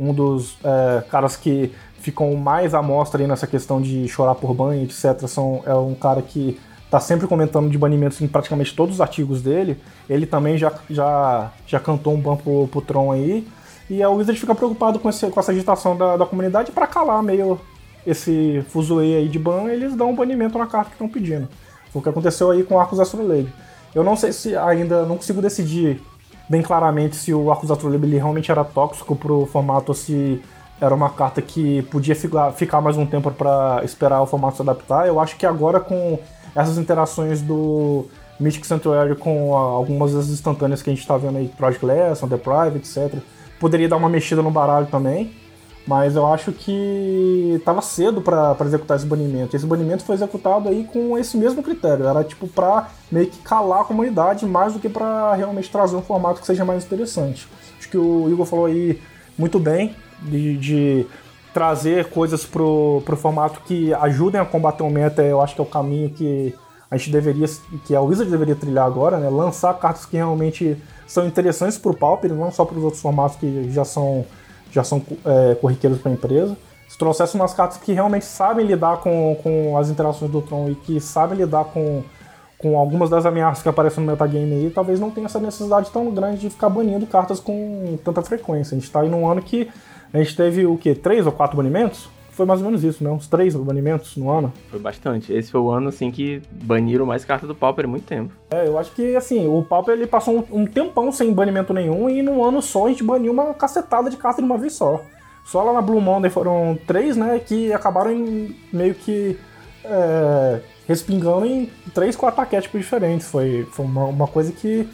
[0.00, 4.84] um dos é, caras que ficam mais à mostra nessa questão de chorar por banho,
[4.84, 6.58] etc., são, é um cara que
[6.88, 9.78] está sempre comentando de banimentos em praticamente todos os artigos dele.
[10.08, 13.46] Ele também já, já, já cantou um ban pro, pro Tron aí.
[13.90, 17.22] E a Wizard fica preocupado com, esse, com essa agitação da, da comunidade para calar
[17.22, 17.60] meio
[18.06, 21.46] esse fuzuê aí de ban, eles dão um banimento na carta que estão pedindo.
[21.92, 23.52] Foi o que aconteceu aí com o Arcos Astrolabe.
[23.94, 26.00] Eu não sei se ainda não consigo decidir
[26.48, 30.40] bem claramente se o Arcos Astrolabe ele realmente era tóxico pro formato ou se
[30.80, 34.62] era uma carta que podia ficar, ficar mais um tempo para esperar o formato se
[34.62, 35.06] adaptar.
[35.06, 36.18] Eu acho que agora com
[36.62, 38.06] essas interações do
[38.38, 42.36] Mythic Sanctuary com algumas das instantâneas que a gente está vendo aí, Project Lesson, The
[42.36, 43.22] Private, etc
[43.58, 45.32] Poderia dar uma mexida no baralho também,
[45.84, 49.56] mas eu acho que estava cedo para executar esse banimento.
[49.56, 53.80] Esse banimento foi executado aí com esse mesmo critério, era tipo para meio que calar
[53.80, 57.48] a comunidade mais do que para realmente trazer um formato que seja mais interessante.
[57.78, 59.00] Acho que o Igor falou aí
[59.36, 61.06] muito bem de, de
[61.58, 65.64] trazer coisas pro, pro formato que ajudem a combater o meta, eu acho que é
[65.64, 66.54] o caminho que
[66.88, 67.48] a gente deveria,
[67.84, 69.28] que a Wizard deveria trilhar agora, né?
[69.28, 73.36] Lançar cartas que realmente são interessantes para o Pauper, não só para os outros formatos
[73.36, 74.24] que já são,
[74.70, 76.56] já são é, corriqueiros para a empresa.
[76.88, 80.76] Se trouxesse umas cartas que realmente sabem lidar com, com as interações do Tron e
[80.76, 82.04] que sabem lidar com,
[82.56, 86.08] com algumas das ameaças que aparecem no metagame aí, talvez não tenha essa necessidade tão
[86.12, 88.76] grande de ficar banindo cartas com tanta frequência.
[88.76, 89.68] A gente está aí num ano que
[90.12, 90.94] a gente teve o quê?
[90.94, 92.08] Três ou quatro banimentos?
[92.38, 93.10] foi mais ou menos isso, né?
[93.10, 94.52] Uns três banimentos no ano.
[94.70, 95.32] Foi bastante.
[95.32, 98.32] Esse foi o ano, assim, que baniram mais cartas do Pauper há muito tempo.
[98.48, 102.08] É, eu acho que, assim, o Pauper ele passou um, um tempão sem banimento nenhum
[102.08, 105.02] e num ano só a gente baniu uma cacetada de cartas de uma vez só.
[105.44, 109.36] Só lá na Blue Monday foram três, né, que acabaram em, meio que
[109.84, 113.28] é, respingando em três, quatro arquétipos diferentes.
[113.28, 114.88] Foi, foi uma, uma coisa que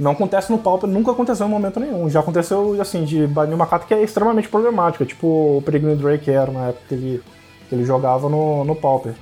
[0.00, 2.08] não acontece no Pauper, nunca aconteceu em momento nenhum.
[2.08, 6.30] Já aconteceu, assim, de banir uma carta que é extremamente problemática, tipo o Peregrine Drake
[6.30, 7.22] era na época que ele,
[7.68, 9.12] que ele jogava no, no Pauper.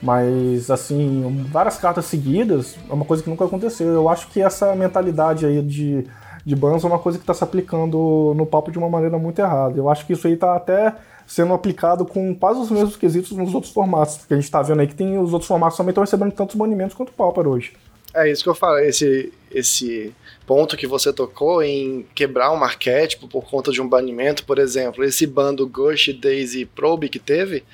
[0.00, 3.88] Mas, assim, várias cartas seguidas é uma coisa que nunca aconteceu.
[3.88, 6.06] Eu acho que essa mentalidade aí de,
[6.46, 9.40] de bans é uma coisa que está se aplicando no Pauper de uma maneira muito
[9.40, 9.76] errada.
[9.76, 10.94] Eu acho que isso aí está até
[11.26, 14.18] sendo aplicado com quase os mesmos quesitos nos outros formatos.
[14.18, 16.54] Porque a gente está vendo aí que tem os outros formatos também estão recebendo tantos
[16.54, 17.72] banimentos quanto o Pauper hoje.
[18.14, 20.14] É isso que eu falo, esse, esse
[20.46, 25.04] ponto que você tocou em quebrar um arquétipo por conta de um banimento, por exemplo,
[25.04, 27.64] esse bando Ghost, Daisy Probe que teve,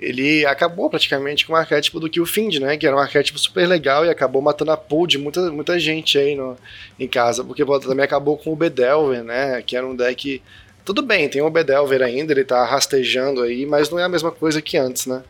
[0.00, 2.76] ele acabou praticamente com o arquétipo do Killfind, né?
[2.76, 6.16] Que era um arquétipo super legal e acabou matando a pool de muita, muita gente
[6.16, 6.56] aí no,
[6.98, 9.60] em casa, porque também acabou com o Bedelver, né?
[9.60, 10.42] Que era um deck.
[10.86, 14.32] Tudo bem, tem o Bedelver ainda, ele tá rastejando aí, mas não é a mesma
[14.32, 15.22] coisa que antes, né?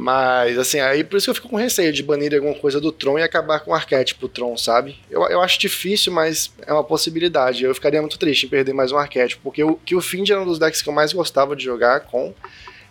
[0.00, 2.92] Mas, assim, aí por isso que eu fico com receio de banir alguma coisa do
[2.92, 4.96] Tron e acabar com o arquétipo Tron, sabe?
[5.10, 7.64] Eu, eu acho difícil, mas é uma possibilidade.
[7.64, 10.40] Eu ficaria muito triste em perder mais um arquétipo, porque o, que o Find era
[10.40, 12.32] um dos decks que eu mais gostava de jogar com.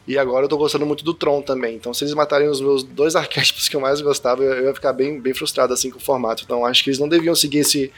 [0.08, 1.76] E agora eu tô gostando muito do Tron também.
[1.76, 4.94] Então, se eles matarem os meus dois arquétipos que eu mais gostava, eu, ia ficar
[4.94, 6.44] bem, bem frustrado assim com o formato.
[6.46, 7.92] Então, acho que eles não deviam seguir esse,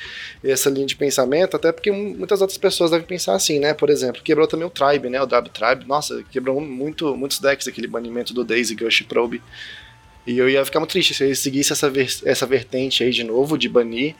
[0.43, 3.75] essa linha de pensamento, até porque muitas outras pessoas devem pensar assim, né?
[3.75, 5.21] Por exemplo, quebrou também o Tribe, né?
[5.21, 5.87] O W Tribe.
[5.87, 9.41] Nossa, quebrou muito, muitos decks aquele banimento do Daisy Gush Probe.
[10.25, 13.23] E eu ia ficar muito triste se eles seguissem essa, ver essa vertente aí de
[13.23, 14.15] novo, de banir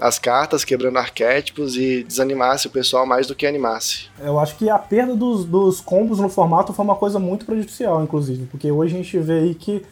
[0.00, 4.08] as cartas, quebrando arquétipos e desanimasse o pessoal mais do que animasse.
[4.20, 8.02] Eu acho que a perda dos, dos combos no formato foi uma coisa muito prejudicial,
[8.02, 9.84] inclusive, porque hoje a gente vê aí que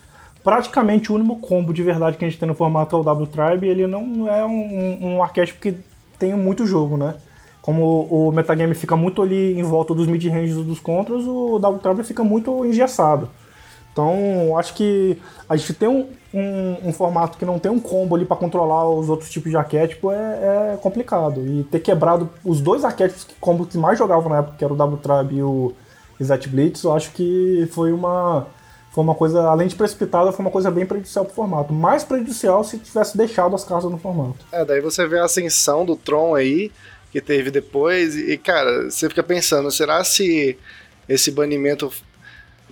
[0.42, 3.26] praticamente o único combo de verdade que a gente tem no formato é o W
[3.28, 5.76] Tribe, ele não é um, um arquétipo que
[6.18, 7.14] tem muito jogo, né?
[7.60, 12.02] Como o metagame fica muito ali em volta dos mid-ranges dos contras, o W Tribe
[12.02, 13.30] fica muito engessado.
[13.92, 15.16] Então, acho que
[15.48, 18.88] a gente tem um, um, um, formato que não tem um combo ali para controlar
[18.88, 21.44] os outros tipos de arquétipo é, é, complicado.
[21.44, 24.72] E ter quebrado os dois arquétipos que combo que mais jogavam na época, que era
[24.72, 25.74] o W e o
[26.22, 28.46] Zet Blitz, eu acho que foi uma
[28.92, 31.72] foi uma coisa, além de precipitada, foi uma coisa bem prejudicial pro formato.
[31.72, 34.44] Mais prejudicial se tivesse deixado as cartas no formato.
[34.52, 36.70] É, daí você vê a ascensão do Tron aí,
[37.10, 40.58] que teve depois, e cara, você fica pensando, será se
[41.08, 41.90] esse banimento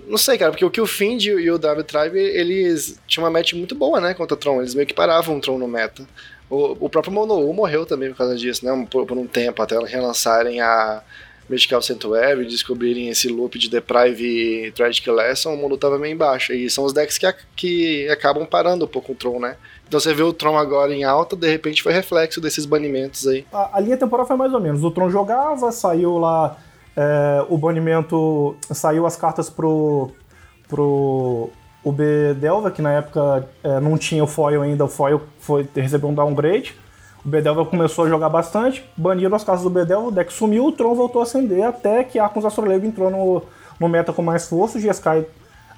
[0.07, 3.31] não sei, cara, porque o que o Find e o W Tribe, eles tinham uma
[3.31, 4.61] match muito boa, né, contra o Tron.
[4.61, 6.07] Eles meio que paravam o Tron no meta.
[6.49, 9.79] O, o próprio Monou morreu também por causa disso, né, por, por um tempo, até
[9.79, 11.03] relançarem a
[11.49, 16.53] Medical Sanctuary, descobrirem esse loop de Deprive e Tragic Lesson, o mundo tava meio embaixo.
[16.53, 19.57] E são os decks que, que acabam parando um pouco o Tron, né?
[19.89, 23.45] Então você vê o Tron agora em alta, de repente foi reflexo desses banimentos aí.
[23.53, 24.85] A, a linha temporal foi mais ou menos.
[24.85, 26.57] O Tron jogava, saiu lá
[27.01, 30.11] é, o banimento saiu as cartas pro,
[30.69, 31.49] pro
[31.83, 36.11] B Delva, que na época é, não tinha o foil ainda, o foil foi, recebeu
[36.11, 36.77] um downgrade.
[37.25, 40.73] O Bedelva começou a jogar bastante, baniram as cartas do Bedelva, o deck sumiu, o
[40.73, 43.43] Tron voltou a acender até que Arcos Astrolego entrou no,
[43.79, 45.27] no meta com mais força, o GSky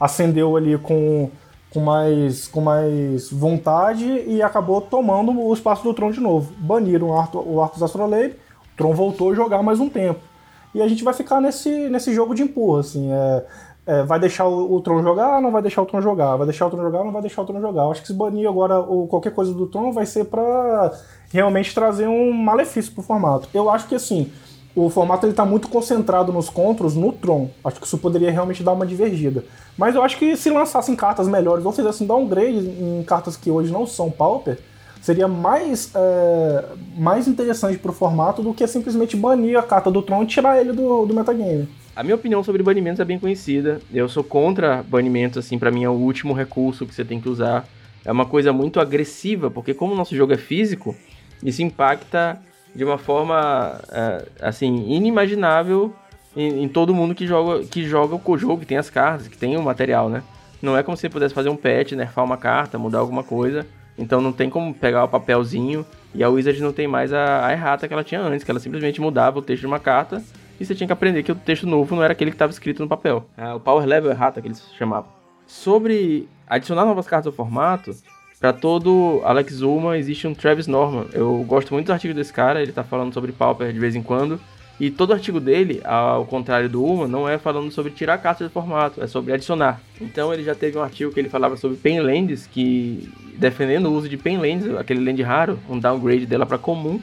[0.00, 1.30] acendeu ali com,
[1.70, 6.52] com, mais, com mais vontade e acabou tomando o espaço do Tron de novo.
[6.58, 8.34] Baniram o Arcos Astrolabe,
[8.74, 10.31] o Tron voltou a jogar mais um tempo.
[10.74, 13.12] E a gente vai ficar nesse, nesse jogo de empurra, assim.
[13.12, 13.44] É,
[13.84, 16.36] é, vai deixar o, o, Tron jogar, não vai deixar o Tron jogar.
[16.36, 17.88] Vai deixar o Tron jogar, não vai deixar o Tron jogar.
[17.88, 20.92] Acho que se banir agora o, qualquer coisa do Tron vai ser para
[21.30, 23.48] realmente trazer um malefício pro formato.
[23.52, 24.30] Eu acho que assim,
[24.74, 27.50] o formato ele tá muito concentrado nos controls no Tron.
[27.64, 29.44] Acho que isso poderia realmente dar uma divergida.
[29.76, 33.72] Mas eu acho que se lançassem cartas melhores, ou fizessem downgrade em cartas que hoje
[33.72, 34.58] não são Pauper,
[35.02, 36.64] seria mais, é,
[36.96, 40.72] mais interessante pro formato do que simplesmente banir a carta do Tron e tirar ele
[40.72, 41.68] do, do metagame.
[41.94, 43.80] A minha opinião sobre banimentos é bem conhecida.
[43.92, 47.28] Eu sou contra banimentos, assim, para mim é o último recurso que você tem que
[47.28, 47.66] usar.
[48.04, 50.94] É uma coisa muito agressiva, porque como o nosso jogo é físico,
[51.42, 52.40] isso impacta
[52.74, 55.92] de uma forma, é, assim, inimaginável
[56.34, 59.36] em, em, todo mundo que joga, que joga o jogo, que tem as cartas, que
[59.36, 60.22] tem o material, né?
[60.62, 63.66] Não é como se você pudesse fazer um patch, nerfar uma carta, mudar alguma coisa
[63.96, 67.52] então não tem como pegar o papelzinho e a Wizard não tem mais a, a
[67.52, 70.22] errata que ela tinha antes, que ela simplesmente mudava o texto de uma carta
[70.60, 72.82] e você tinha que aprender que o texto novo não era aquele que estava escrito
[72.82, 73.26] no papel.
[73.36, 75.10] É, o Power Level errata que eles chamavam.
[75.46, 77.94] Sobre adicionar novas cartas ao formato,
[78.38, 81.06] para todo Alex Zuma existe um Travis Norman.
[81.12, 84.02] Eu gosto muito do artigo desse cara, ele tá falando sobre Pauper de vez em
[84.02, 84.40] quando.
[84.82, 88.52] E todo artigo dele, ao contrário do Uma, não é falando sobre tirar cartas do
[88.52, 89.80] formato, é sobre adicionar.
[90.00, 94.08] Então ele já teve um artigo que ele falava sobre Painlands, que defendendo o uso
[94.08, 97.00] de Painlands, aquele land raro, um downgrade dela para comum.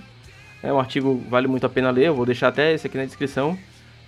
[0.62, 3.06] É um artigo vale muito a pena ler, eu vou deixar até esse aqui na
[3.06, 3.58] descrição.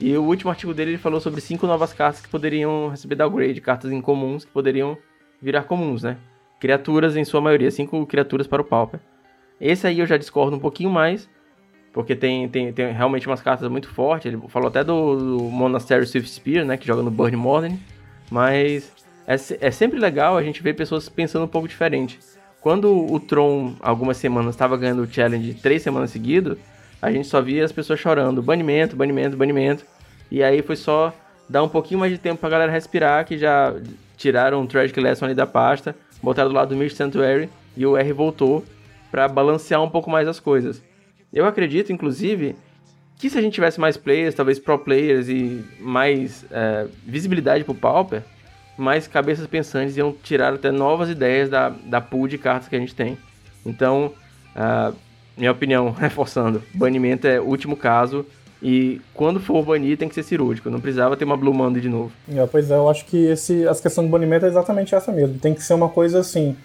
[0.01, 3.61] E o último artigo dele ele falou sobre cinco novas cartas que poderiam receber downgrade,
[3.61, 4.97] cartas incomuns que poderiam
[5.41, 6.17] virar comuns, né?
[6.59, 8.99] Criaturas em sua maioria, cinco criaturas para o Pauper.
[9.61, 11.29] Esse aí eu já discordo um pouquinho mais,
[11.93, 14.31] porque tem, tem, tem realmente umas cartas muito fortes.
[14.31, 16.77] Ele falou até do, do Monastery Swift Spear, né?
[16.77, 17.75] Que joga no Burn Modern.
[18.29, 18.91] Mas
[19.27, 19.35] é,
[19.67, 22.19] é sempre legal a gente ver pessoas pensando um pouco diferente.
[22.61, 26.57] Quando o Tron, algumas semanas, estava ganhando o challenge três semanas seguidas,
[27.01, 28.41] a gente só via as pessoas chorando.
[28.41, 29.83] Banimento, banimento, banimento.
[30.29, 31.13] E aí foi só
[31.49, 33.73] dar um pouquinho mais de tempo pra galera respirar, que já
[34.15, 37.97] tiraram o Tragic Lesson ali da pasta, botaram do lado do Mist Sanctuary e o
[37.97, 38.63] R voltou
[39.09, 40.81] para balancear um pouco mais as coisas.
[41.33, 42.55] Eu acredito, inclusive,
[43.17, 47.75] que se a gente tivesse mais players, talvez pro players e mais é, visibilidade pro
[47.75, 48.23] Pauper,
[48.77, 52.79] mais cabeças pensantes iam tirar até novas ideias da, da pool de cartas que a
[52.79, 53.17] gente tem.
[53.65, 54.11] Então,
[54.55, 54.95] uh,
[55.37, 58.25] minha opinião, reforçando, banimento é último caso.
[58.63, 60.69] E quando for banir, tem que ser cirúrgico.
[60.69, 62.11] Não precisava ter uma Blue Monday de novo.
[62.31, 65.39] É, pois é, eu acho que esse, essa questão do banimento é exatamente essa mesmo.
[65.39, 66.55] Tem que ser uma coisa assim.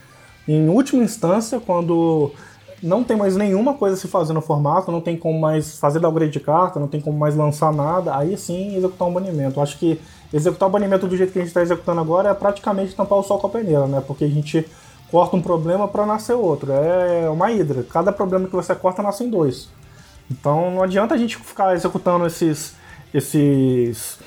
[0.47, 2.33] Em última instância, quando
[2.83, 5.99] não tem mais nenhuma coisa a se fazer no formato, não tem como mais fazer
[5.99, 9.61] downgrade de carta, não tem como mais lançar nada, aí sim executar um banimento.
[9.61, 10.01] Acho que
[10.33, 13.23] executar o banimento do jeito que a gente está executando agora é praticamente tampar o
[13.23, 14.03] sol com a peneira, né?
[14.07, 14.67] Porque a gente
[15.11, 16.73] corta um problema para nascer outro.
[16.73, 17.83] É uma hidra.
[17.83, 19.69] Cada problema que você corta nasce em dois.
[20.31, 22.75] Então não adianta a gente ficar executando esses
[23.15, 24.19] esses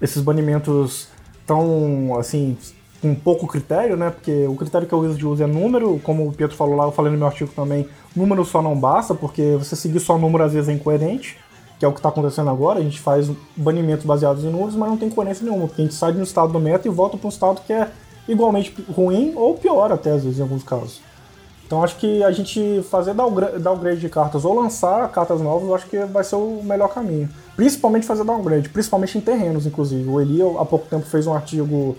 [0.00, 1.08] esses banimentos
[1.46, 2.56] tão assim
[3.00, 4.10] com pouco critério, né?
[4.10, 6.92] Porque o critério que eu uso de é número, como o Pietro falou lá, eu
[6.92, 10.52] falei no meu artigo também, número só não basta, porque você seguir só número às
[10.52, 11.38] vezes é incoerente,
[11.78, 14.88] que é o que está acontecendo agora, a gente faz banimentos baseados em números, mas
[14.88, 17.16] não tem coerência nenhuma, porque a gente sai de um estado do meta e volta
[17.16, 17.88] para um estado que é
[18.26, 21.00] igualmente ruim ou pior até às vezes em alguns casos.
[21.64, 25.86] Então acho que a gente fazer downgrade de cartas ou lançar cartas novas, eu acho
[25.86, 27.28] que vai ser o melhor caminho.
[27.54, 30.08] Principalmente fazer downgrade, principalmente em terrenos, inclusive.
[30.08, 31.94] O Eli há pouco tempo fez um artigo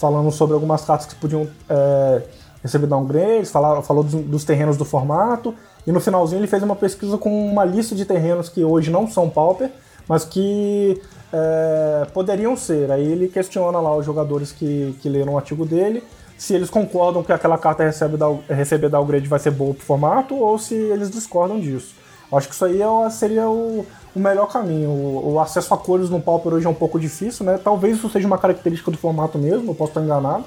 [0.00, 2.22] falando sobre algumas cartas que podiam é,
[2.62, 5.54] receber downgrades, falou, falou dos, dos, terrenos do formato,
[5.86, 9.06] e no finalzinho ele fez uma pesquisa com uma lista de terrenos que hoje não
[9.06, 9.70] são pauper,
[10.08, 11.00] mas que
[11.32, 12.90] é, poderiam ser.
[12.90, 16.02] Aí ele questiona lá os jogadores que, que leram o artigo dele
[16.40, 18.16] se eles concordam que aquela carta recebe
[18.48, 21.94] receber downgrade vai ser boa pro formato ou se eles discordam disso.
[22.32, 24.90] Acho que isso aí é, seria o, o melhor caminho.
[24.90, 27.58] O, o, acesso a cores no Pauper hoje é um pouco difícil, né?
[27.62, 30.44] Talvez isso seja uma característica do formato mesmo, eu posso estar enganado.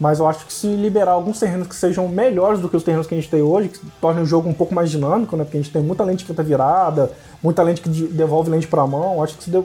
[0.00, 3.06] Mas eu acho que se liberar alguns terrenos que sejam melhores do que os terrenos
[3.06, 5.42] que a gente tem hoje, que tornem o jogo um pouco mais dinâmico, né?
[5.42, 7.10] Porque a gente tem muita lente que tá virada,
[7.42, 9.22] muita lente que devolve lente para a mão.
[9.22, 9.64] Acho que se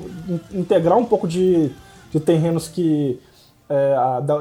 [0.51, 1.71] integrar um pouco de,
[2.09, 3.19] de terrenos que
[3.69, 3.95] é,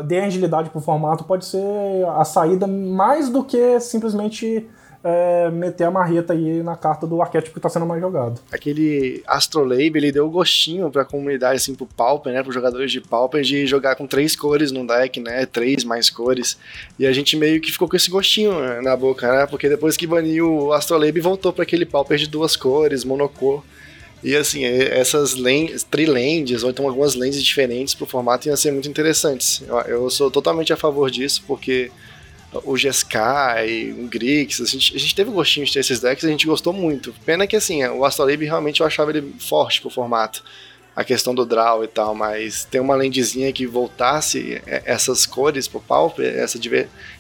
[0.05, 4.69] dê agilidade para o formato pode ser a saída mais do que simplesmente
[5.05, 8.41] é, meter a marreta aí na carta do arquétipo que está sendo mais jogado.
[8.53, 13.01] Aquele Astrolabe, ele deu gostinho para a comunidade, assim, pro Pauper, né, os jogadores de
[13.01, 16.57] Pauper, de jogar com três cores no deck, né, três mais cores,
[16.99, 19.97] e a gente meio que ficou com esse gostinho né, na boca, né, porque depois
[19.97, 23.63] que baniu o Astrolabe, voltou para aquele Pauper de duas cores, monocor,
[24.23, 25.35] e assim, essas
[25.91, 29.65] trilendes, ou então algumas lentes diferentes pro formato iam ser muito interessantes.
[29.67, 31.91] Eu, eu sou totalmente a favor disso, porque
[32.53, 33.17] o GSK
[33.99, 36.73] o Grix, a gente, a gente teve gostinho de ter esses decks, a gente gostou
[36.73, 37.15] muito.
[37.25, 40.45] Pena que assim, o Astrolabe realmente eu achava ele forte pro formato.
[40.95, 45.81] A questão do draw e tal, mas tem uma lendezinha que voltasse essas cores pro
[45.81, 46.59] Pauper, essa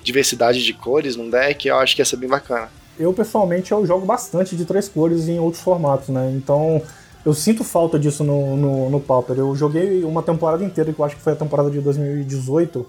[0.03, 2.69] diversidade de cores num deck, eu acho que ia ser bem bacana.
[2.99, 6.31] Eu, pessoalmente, eu jogo bastante de três cores em outros formatos, né?
[6.37, 6.83] Então,
[7.25, 9.39] eu sinto falta disso no, no, no Pauper.
[9.39, 12.87] Eu joguei uma temporada inteira, que eu acho que foi a temporada de 2018,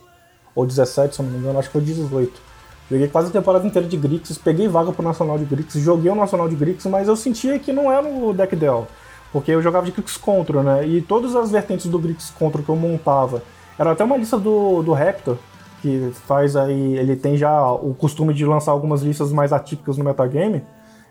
[0.55, 2.53] ou 17, se não me engano, acho que foi 18.
[2.89, 6.15] Joguei quase a temporada inteira de Grix, peguei vaga pro Nacional de Grix, joguei o
[6.15, 8.87] Nacional de Grix, mas eu sentia que não era o deck ideal.
[9.31, 10.85] Porque eu jogava de Grix Control, né?
[10.85, 13.41] E todas as vertentes do Grix Control que eu montava.
[13.79, 15.37] Era até uma lista do, do Raptor,
[15.81, 16.97] que faz aí.
[16.97, 20.61] Ele tem já o costume de lançar algumas listas mais atípicas no metagame.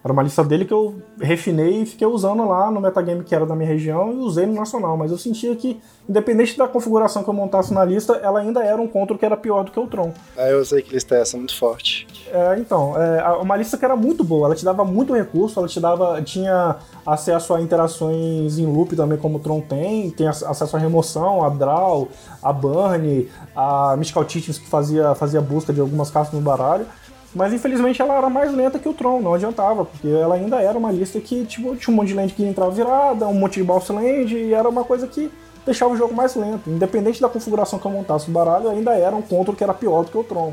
[0.04, 3.46] Era uma lista dele que eu refinei e fiquei usando lá no metagame que era
[3.46, 4.96] da minha região e usei no nacional.
[4.96, 8.82] Mas eu sentia que, independente da configuração que eu montasse na lista, ela ainda era
[8.82, 10.12] um control que era pior do que o Tron.
[10.36, 12.06] Ah, eu sei que lista é essa, muito forte.
[12.32, 15.68] É, então, é uma lista que era muito boa, ela te dava muito recurso, ela
[15.68, 16.20] te dava.
[16.22, 21.44] tinha acesso a interações em loop também, como o Tron tem, tem acesso à remoção,
[21.44, 22.08] a draw,
[22.42, 26.86] a burn, a Mystical Teachings que fazia, fazia busca de algumas cartas no baralho.
[27.34, 30.76] Mas infelizmente ela era mais lenta que o Tron, não adiantava, porque ela ainda era
[30.76, 33.64] uma lista que tipo, tinha um monte de lente que entrava virada, um monte de
[33.64, 35.30] boss land, e era uma coisa que
[35.64, 36.68] deixava o jogo mais lento.
[36.68, 40.04] Independente da configuração que eu montasse o baralho, ainda era um control que era pior
[40.04, 40.52] do que o Tron.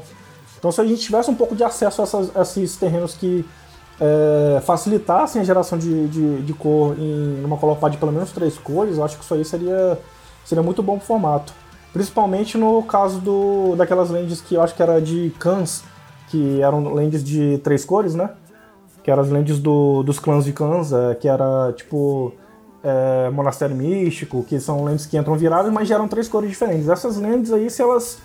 [0.58, 3.46] Então se a gente tivesse um pouco de acesso a, essas, a esses terrenos que
[4.00, 8.58] é, facilitassem a geração de, de, de cor em uma colopada de pelo menos três
[8.58, 10.00] cores, eu acho que isso aí seria,
[10.46, 11.54] seria muito bom pro formato.
[11.92, 15.84] Principalmente no caso do, daquelas lentes que eu acho que era de cans,
[16.30, 18.30] que eram lentes de três cores, né?
[19.04, 22.34] Que eram as lentes do, dos clãs de clãs, é, que era tipo
[22.84, 26.88] é, Monastério Místico, que são lentes que entram viradas, mas geram três cores diferentes.
[26.88, 28.20] Essas lentes aí, se elas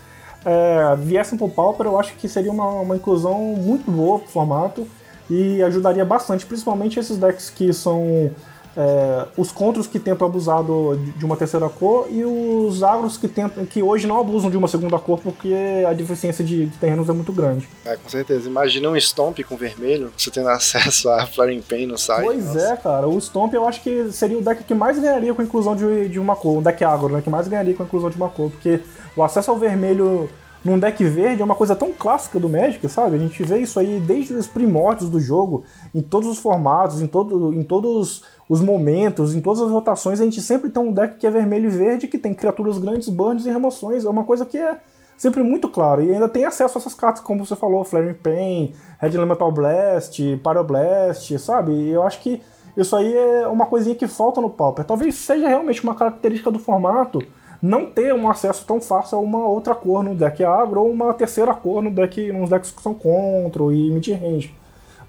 [0.45, 4.87] é, viessem pro Pauper, eu acho que seria uma, uma inclusão muito boa pro formato
[5.29, 8.31] e ajudaria bastante, principalmente esses decks que são
[8.77, 13.27] é, os contras que tentam abusar do, de uma terceira cor e os agros que
[13.27, 15.53] tentam que hoje não abusam de uma segunda cor porque
[15.87, 17.67] a deficiência de, de terrenos é muito grande.
[17.85, 18.49] É, com certeza.
[18.49, 22.25] Imagina um Stomp com vermelho, você tendo acesso a Flaring Pain no site.
[22.25, 22.73] Pois nossa.
[22.73, 23.07] é, cara.
[23.07, 26.09] O Stomp eu acho que seria o deck que mais ganharia com a inclusão de,
[26.09, 27.21] de uma cor, um deck agro, né?
[27.21, 28.81] Que mais ganharia com a inclusão de uma cor, porque
[29.15, 30.29] o acesso ao vermelho
[30.65, 33.15] num deck verde é uma coisa tão clássica do Magic, sabe?
[33.15, 35.63] A gente vê isso aí desde os primórdios do jogo,
[35.93, 40.23] em todos os formatos, em, todo, em todos os momentos, em todas as rotações, a
[40.23, 43.45] gente sempre tem um deck que é vermelho e verde, que tem criaturas grandes, burns
[43.45, 44.05] e remoções.
[44.05, 44.77] É uma coisa que é
[45.17, 46.03] sempre muito claro.
[46.03, 50.19] E ainda tem acesso a essas cartas, como você falou, Flaring Pain, Red Elemental Blast,
[50.43, 51.71] Pyroblast, sabe?
[51.71, 52.41] E eu acho que
[52.77, 54.85] isso aí é uma coisinha que falta no Pauper.
[54.85, 57.19] Talvez seja realmente uma característica do formato
[57.61, 61.13] não ter um acesso tão fácil a uma outra cor no deck agro ou uma
[61.13, 64.53] terceira cor no deck, nos decks que são control e mid-range.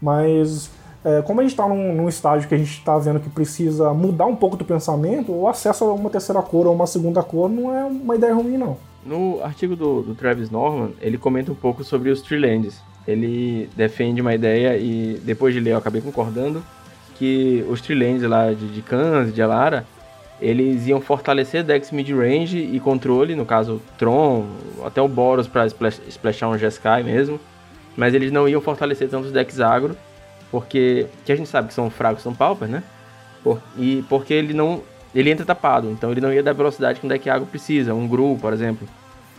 [0.01, 0.71] Mas
[1.07, 3.95] é, como a gente está num, num, estágio que a gente está vendo que precisa
[3.95, 7.49] mudar um pouco do pensamento, o acesso a uma terceira cor ou uma segunda cor
[7.49, 8.77] não é uma ideia ruim, não.
[9.05, 12.83] No artigo do, do Travis Norman, ele comenta um pouco sobre os Treelands.
[13.07, 16.61] Ele defende uma ideia e depois de ler eu acabei concordando
[17.15, 19.87] que os Treelands lá de, de Kansas, de Alara,
[20.41, 24.47] eles iam fortalecer decks mid-range e controle, no caso Tron,
[24.85, 27.39] até o Boros para splash, splashar um Jeskai mesmo,
[27.97, 29.97] mas eles não iam fortalecer tanto os decks agro,
[30.51, 32.83] porque que a gente sabe que são fracos, são pauper, né?
[33.43, 34.83] Por, e porque ele não
[35.15, 38.07] ele entra tapado, então ele não ia dar velocidade que um deck agro precisa, um
[38.07, 38.87] Gru, por exemplo.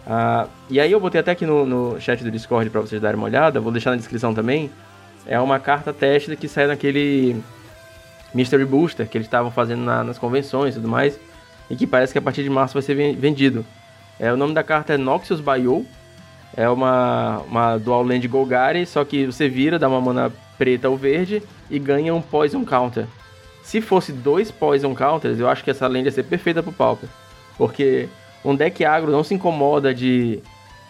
[0.08, 3.18] Uh, e aí eu botei até aqui no, no chat do Discord para vocês darem
[3.18, 4.72] uma olhada, vou deixar na descrição também.
[5.26, 7.44] É uma carta teste que sai naquele
[8.34, 11.20] Mystery Booster que eles estavam fazendo na, nas convenções e tudo mais,
[11.70, 13.66] e que parece que a partir de março vai ser vendido.
[14.20, 15.86] É, o nome da carta é Noxious Bio,
[16.56, 20.98] é uma, uma Dual Land Golgari, só que você vira, dá uma mana preta ou
[20.98, 23.06] verde e ganha um Poison Counter.
[23.64, 27.10] Se fosse dois Poison Counters, eu acho que essa land ia ser perfeita pro Pauper.
[27.58, 28.08] Porque
[28.44, 30.40] um deck agro não se incomoda de,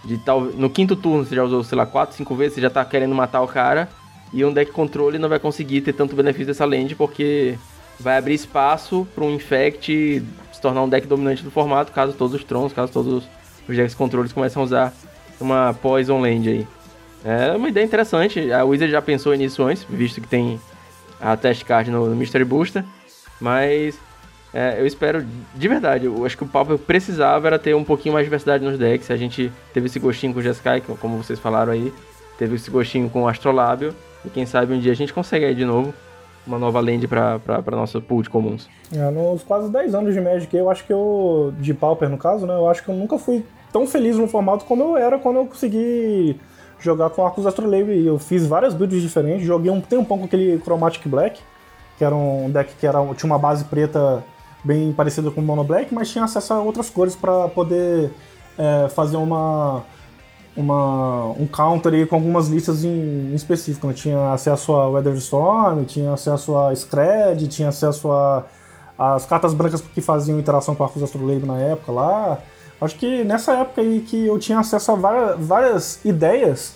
[0.06, 0.42] de tal.
[0.42, 3.16] No quinto turno você já usou, sei lá, 4, 5 vezes, você já tá querendo
[3.16, 3.90] matar o cara.
[4.32, 7.58] E um deck controle não vai conseguir ter tanto benefício dessa land porque
[8.00, 12.34] vai abrir espaço para um Infect se tornar um deck dominante do formato, caso todos
[12.36, 13.24] os Trons, caso todos
[13.68, 14.94] os decks controles comecem a usar
[15.40, 16.68] uma Poison Land aí.
[17.28, 20.58] É uma ideia interessante, a Wizard já pensou nisso antes, visto que tem
[21.20, 22.86] a test card no, no Mystery Booster,
[23.42, 24.00] mas
[24.54, 28.14] é, eu espero, de verdade, eu acho que o Pauper precisava era ter um pouquinho
[28.14, 31.38] mais de diversidade nos decks, a gente teve esse gostinho com o Jeskai, como vocês
[31.38, 31.94] falaram aí,
[32.38, 35.54] teve esse gostinho com o Astrolábio, e quem sabe um dia a gente consegue aí
[35.54, 35.94] de novo
[36.46, 38.70] uma nova land para nossa pool de comuns.
[38.90, 42.48] É, nos quase 10 anos de Magic, eu acho que eu, de Pauper no caso,
[42.48, 45.36] né, eu acho que eu nunca fui tão feliz no formato como eu era quando
[45.36, 46.40] eu consegui
[46.80, 48.06] jogar com Arcos Astrolabe.
[48.06, 51.40] Eu fiz várias builds diferentes, joguei um tempão com aquele Chromatic Black,
[51.98, 54.24] que era um deck que era, tinha uma base preta
[54.64, 58.12] bem parecida com o Mono Black, mas tinha acesso a outras cores para poder
[58.58, 59.84] é, fazer uma
[60.56, 62.90] uma, um counter aí com algumas listas em,
[63.32, 63.86] em específico.
[63.86, 63.94] Né?
[63.94, 68.44] Tinha acesso a Weather Storm, tinha acesso a Scred, tinha acesso a
[68.98, 72.40] as cartas brancas que faziam interação com Arcos Astrolabe na época lá.
[72.80, 76.76] Acho que nessa época aí que eu tinha acesso a várias, várias ideias,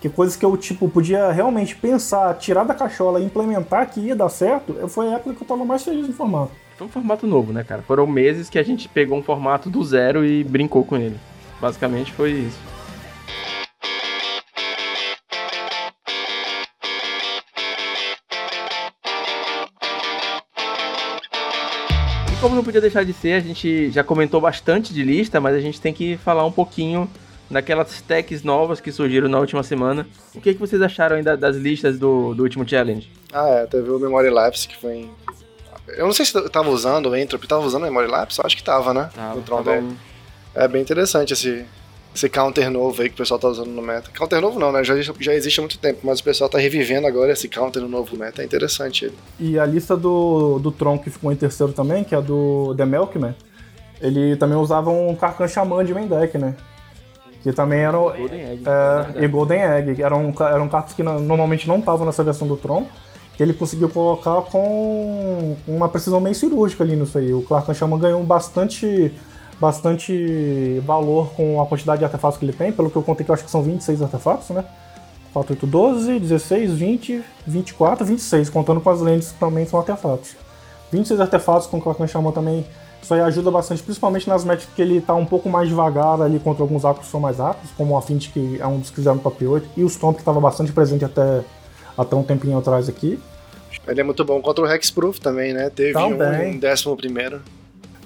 [0.00, 4.16] que coisas que eu tipo podia realmente pensar, tirar da cachola e implementar que ia
[4.16, 6.52] dar certo, foi a época que eu tava mais feliz no formato.
[6.76, 7.80] Foi um formato novo, né, cara?
[7.82, 11.16] Foram meses que a gente pegou um formato do zero e brincou com ele.
[11.60, 12.75] Basicamente foi isso.
[22.66, 25.94] Podia deixar de ser, a gente já comentou bastante de lista, mas a gente tem
[25.94, 27.08] que falar um pouquinho
[27.48, 30.04] daquelas techs novas que surgiram na última semana.
[30.34, 33.08] O que, que vocês acharam ainda das listas do, do último challenge?
[33.32, 35.10] Ah, é, teve o Memory Lapse que foi em...
[35.86, 38.40] Eu não sei se eu tava usando o Entropy, tava usando o Memory Lapse?
[38.40, 39.08] Eu acho que tava, né?
[39.46, 39.84] Tava.
[40.52, 41.64] É bem interessante esse,
[42.16, 44.10] esse counter novo aí que o pessoal tá usando no meta.
[44.10, 44.82] Counter novo não, né?
[44.82, 47.88] Já, já existe há muito tempo, mas o pessoal tá revivendo agora esse counter no
[47.88, 48.42] novo meta.
[48.42, 49.14] É interessante ele.
[49.38, 52.74] E a lista do, do Tron que ficou em terceiro também, que é a do
[52.74, 53.34] The Melkman,
[54.00, 56.56] ele também usava um Karkan Xamã de main deck, né?
[57.42, 58.04] Que também eram.
[58.04, 58.64] Golden Egg.
[58.66, 60.02] É, e Golden Egg.
[60.02, 62.86] Eram, eram cartas que normalmente não estavam nessa versão do Tron.
[63.36, 67.34] Que ele conseguiu colocar com uma precisão meio cirúrgica ali nisso aí.
[67.34, 69.12] O Clark Shaman ganhou bastante
[69.60, 73.30] bastante valor com a quantidade de artefatos que ele tem, pelo que eu contei que
[73.30, 74.64] eu acho que são 26 artefatos, né?
[75.32, 80.36] 4, 8, 12, 16, 20, 24, 26, contando com as lentes que também são artefatos.
[80.92, 82.66] 26 artefatos com o Klakan Shaman também,
[83.02, 86.38] isso aí ajuda bastante, principalmente nas matches que ele tá um pouco mais devagar ali
[86.38, 88.96] contra alguns arcos que são mais rápidos, como o Affinity, que é um dos que
[88.96, 91.42] fizeram no top 8, e o Stomp, que estava bastante presente até,
[91.96, 93.18] até um tempinho atrás aqui.
[93.86, 95.70] Ele é muito bom contra o Hexproof também, né?
[95.70, 96.18] Teve também.
[96.18, 97.40] um em décimo primeiro.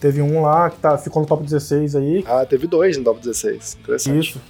[0.01, 2.25] Teve um lá que tá, ficou no top 16 aí.
[2.27, 3.79] Ah, teve dois no top 16.
[3.81, 4.31] Interessante.
[4.31, 4.41] Isso.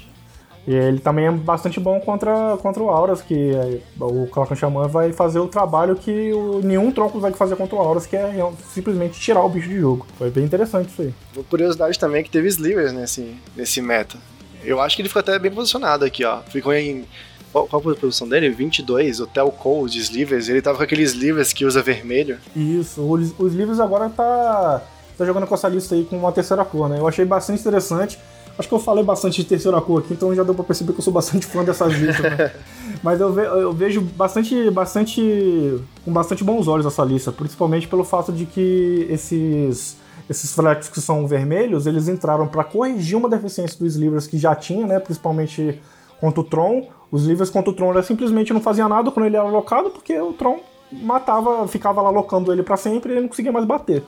[0.67, 3.53] E ele também é bastante bom contra, contra o Auras, que
[3.99, 7.79] o Calacan Xamã vai fazer o trabalho que o, nenhum tronco vai fazer contra o
[7.79, 8.33] Auras, que é
[8.73, 10.07] simplesmente tirar o bicho de jogo.
[10.19, 11.15] Foi bem interessante isso aí.
[11.35, 14.19] Uma curiosidade também é que teve Slivers nesse, nesse meta.
[14.63, 16.41] Eu acho que ele ficou até bem posicionado aqui, ó.
[16.43, 17.07] Ficou em.
[17.51, 18.51] Qual, qual a posição dele?
[18.51, 19.53] 22, o Tel
[19.89, 20.49] de slivers.
[20.49, 22.39] Ele tava com aqueles slivers que usa vermelho.
[22.55, 24.83] Isso, os slivers agora tá,
[25.21, 26.99] tá jogando com essa lista aí com uma terceira cor, né?
[26.99, 28.19] Eu achei bastante interessante.
[28.59, 30.99] Acho que eu falei bastante de terceira cor aqui, então já deu pra perceber que
[30.99, 32.53] eu sou bastante fã dessas listas, né?
[33.03, 35.81] Mas eu, ve eu, vejo bastante, bastante.
[36.05, 39.99] com bastante bons olhos essa lista, principalmente pelo fato de que esses.
[40.29, 44.55] Esses flex que são vermelhos, eles entraram para corrigir uma deficiência dos livros que já
[44.55, 45.01] tinha, né?
[45.01, 45.81] Principalmente
[46.21, 46.87] contra o Tron.
[47.11, 50.17] Os livros contra o Tron ele simplesmente não fazia nada quando ele era alocado, porque
[50.21, 50.61] o Tron
[50.93, 54.05] matava, ficava lá locando ele para sempre e ele não conseguia mais bater.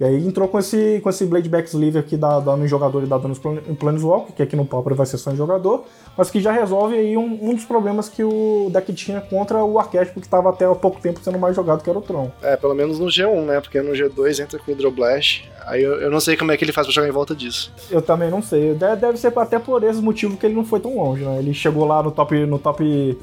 [0.00, 3.04] E aí entrou com esse, com esse Blade Back Sleeve aqui dá dano em jogador
[3.04, 3.36] e dá dano
[3.68, 5.84] em Planeswalker, que aqui no Pauper vai ser só em jogador,
[6.16, 9.78] mas que já resolve aí um, um, dos problemas que o deck tinha contra o
[9.78, 12.30] arquétipo que estava até há pouco tempo sendo mais jogado, que era o Tron.
[12.42, 13.60] É, pelo menos no G1, né?
[13.60, 15.48] Porque no G2 entra com o Hydroblast.
[15.64, 17.72] Aí eu, eu não sei como é que ele faz pra jogar em volta disso.
[17.88, 18.74] Eu também não sei.
[18.74, 21.38] Deve, deve ser até por esse motivo que ele não foi tão longe, né?
[21.38, 23.16] Ele chegou lá no top, no top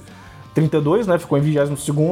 [0.53, 1.17] 32, né?
[1.17, 1.69] Ficou em 22,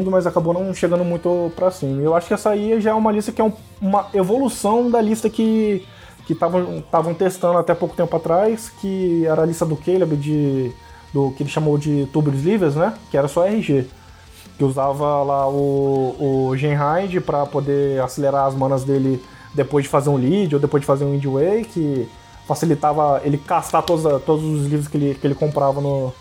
[0.10, 2.02] mas acabou não chegando muito pra cima.
[2.02, 5.02] Eu acho que essa aí já é uma lista que é um, uma evolução da
[5.02, 5.86] lista que
[6.26, 10.72] que estavam testando até pouco tempo atrás, que era a lista do Caleb de
[11.12, 12.94] do que ele chamou de Tuber Slivers, né?
[13.10, 13.88] Que era só RG.
[14.56, 16.16] Que usava lá o,
[16.50, 19.20] o Genhide para poder acelerar as manas dele
[19.56, 22.08] depois de fazer um lead ou depois de fazer um Windway, que
[22.48, 26.14] facilitava ele castar todos, todos os livros que ele, que ele comprava no,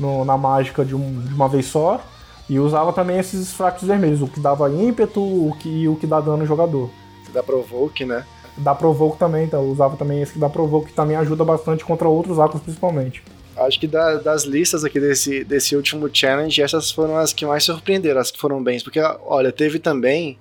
[0.00, 2.02] no, na mágica de, um, de, uma vez só.
[2.48, 6.06] E usava também esses fracos vermelhos, o que dava ímpeto o que, e o que
[6.06, 6.90] dá dano no jogador.
[7.32, 8.24] Dá provoke, né?
[8.56, 12.08] Dá provoke também, então usava também esse que dá provoke, que também ajuda bastante contra
[12.08, 13.22] outros arcos principalmente.
[13.56, 17.62] Acho que da, das listas aqui desse, desse último challenge, essas foram as que mais
[17.62, 18.80] surpreenderam, as que foram bem.
[18.80, 20.38] Porque, olha, teve também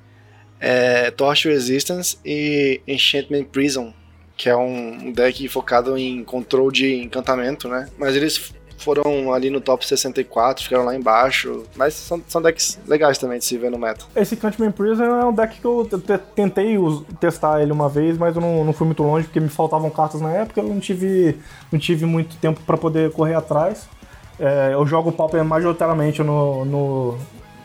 [0.60, 3.94] é, Torch Resistance e Enchantment Prison,
[4.36, 7.90] que é um deck focado em controle de encantamento, né?
[7.98, 11.64] Mas eles foram ali no top 64, ficaram lá embaixo.
[11.76, 14.06] Mas são, são decks legais também de se ver no meta.
[14.16, 15.88] Esse Cantman Prison é um deck que eu
[16.36, 16.78] tentei
[17.20, 20.22] testar ele uma vez, mas eu não, não fui muito longe porque me faltavam cartas
[20.22, 21.38] na época, eu não tive,
[21.72, 23.88] não tive muito tempo para poder correr atrás.
[24.40, 27.18] É, eu jogo o Pauper majoritariamente no, no,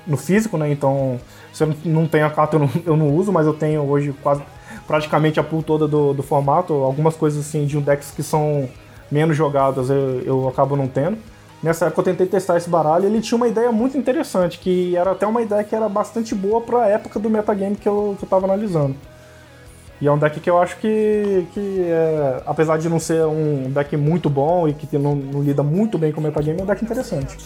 [0.05, 0.71] no, físico, né?
[0.73, 1.21] Então,
[1.53, 4.13] se eu não tenho a carta, eu não, eu não uso, mas eu tenho hoje
[4.21, 4.43] quase
[4.85, 6.73] praticamente a pool toda do, do formato.
[6.73, 8.69] Algumas coisas assim de um decks que são
[9.15, 11.17] menos jogadas eu, eu acabo não tendo.
[11.63, 14.97] Nessa época eu tentei testar esse baralho e ele tinha uma ideia muito interessante, que
[14.97, 18.17] era até uma ideia que era bastante boa para a época do metagame que eu,
[18.19, 18.97] que eu tava analisando.
[20.01, 23.71] E é um deck que eu acho que, que é, apesar de não ser um
[23.71, 26.67] deck muito bom e que não, não lida muito bem com o metagame, é um
[26.67, 27.37] deck interessante.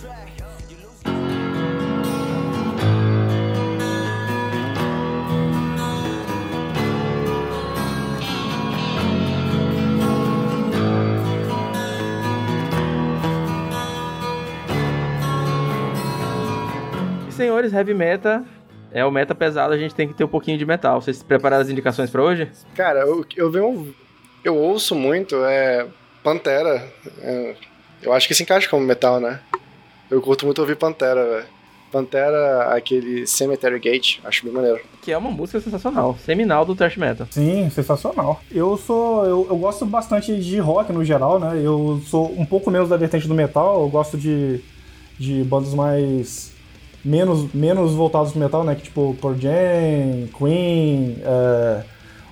[17.38, 18.44] Senhores, heavy meta
[18.90, 21.00] é o meta pesado, a gente tem que ter um pouquinho de metal.
[21.00, 22.50] Vocês prepararam as indicações para hoje?
[22.74, 23.94] Cara, eu, eu venho.
[24.42, 25.86] Eu ouço muito, é.
[26.22, 26.86] Pantera.
[27.20, 27.54] É,
[28.02, 29.40] eu acho que se encaixa como metal, né?
[30.10, 31.58] Eu curto muito ouvir Pantera, velho.
[31.90, 34.80] Pantera, aquele Cemetery Gate, acho bem maneiro.
[35.00, 37.26] Que é uma música sensacional, seminal do thrash metal.
[37.30, 38.42] Sim, sensacional.
[38.50, 39.24] Eu sou.
[39.24, 41.58] Eu, eu gosto bastante de rock no geral, né?
[41.62, 44.60] Eu sou um pouco menos da vertente do metal, eu gosto de,
[45.18, 46.52] de bandas mais
[47.04, 48.74] menos, menos voltados pro metal, né?
[48.74, 51.82] Que tipo Pearl Jam, Queen, é,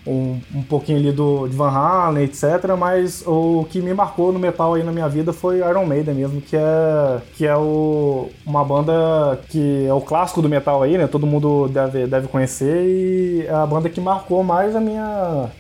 [0.07, 2.45] um, um pouquinho ali do, de Van Halen, etc.
[2.79, 6.41] Mas o que me marcou no metal aí na minha vida foi Iron Maiden mesmo,
[6.41, 11.07] que é, que é o, uma banda que é o clássico do metal aí, né?
[11.07, 15.51] Todo mundo deve, deve conhecer e é a banda que marcou mais a minha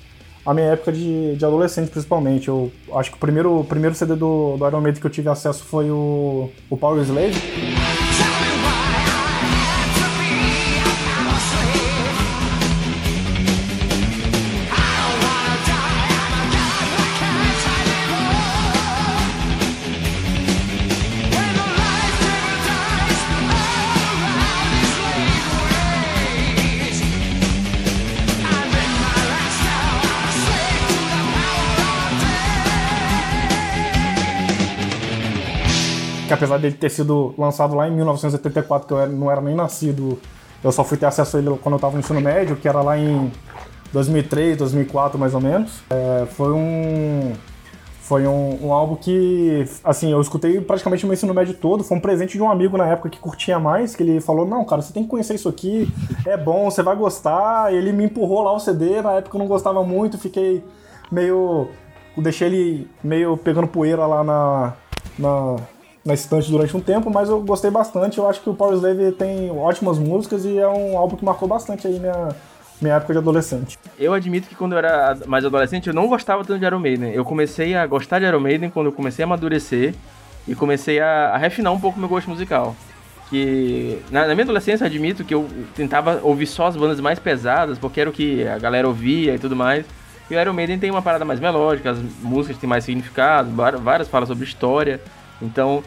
[0.44, 2.46] a minha época de, de adolescente, principalmente.
[2.46, 5.64] Eu acho que o primeiro, primeiro CD do, do Iron Maiden que eu tive acesso
[5.64, 7.34] foi o, o Power Slave.
[36.37, 40.18] Apesar dele ter sido lançado lá em 1984, que eu não era nem nascido,
[40.62, 42.80] eu só fui ter acesso a ele quando eu estava no ensino médio, que era
[42.80, 43.30] lá em
[43.93, 45.82] 2003, 2004 mais ou menos.
[45.91, 47.32] É, foi um
[48.01, 51.82] foi um, um, álbum que, assim, eu escutei praticamente o meu ensino médio todo.
[51.82, 54.64] Foi um presente de um amigo na época que curtia mais, que ele falou: Não,
[54.64, 55.93] cara, você tem que conhecer isso aqui,
[56.24, 57.72] é bom, você vai gostar.
[57.72, 59.03] E ele me empurrou lá o CD.
[59.03, 60.62] Na época eu não gostava muito, fiquei
[61.11, 61.68] meio
[62.22, 64.72] deixei ele meio pegando poeira lá na,
[65.18, 65.57] na,
[66.07, 68.18] na estante durante um tempo, mas eu gostei bastante.
[68.18, 71.48] Eu acho que o Power Slave tem ótimas músicas e é um álbum que marcou
[71.48, 72.28] bastante aí minha,
[72.80, 73.76] minha época de adolescente.
[73.98, 77.12] Eu admito que quando eu era mais adolescente eu não gostava tanto de Iron Maiden.
[77.12, 79.94] Eu comecei a gostar de Iron Maiden quando eu comecei a amadurecer
[80.46, 82.76] e comecei a, a refinar um pouco meu gosto musical.
[83.28, 87.76] Que na, na, minha adolescência admito que eu tentava ouvir só as bandas mais pesadas,
[87.76, 89.84] porque era o que a galera ouvia e tudo mais.
[90.30, 93.50] E o Iron Maiden tem uma parada mais melódica, as músicas têm mais significado,
[93.82, 95.00] várias falam sobre história.
[95.42, 95.82] Então,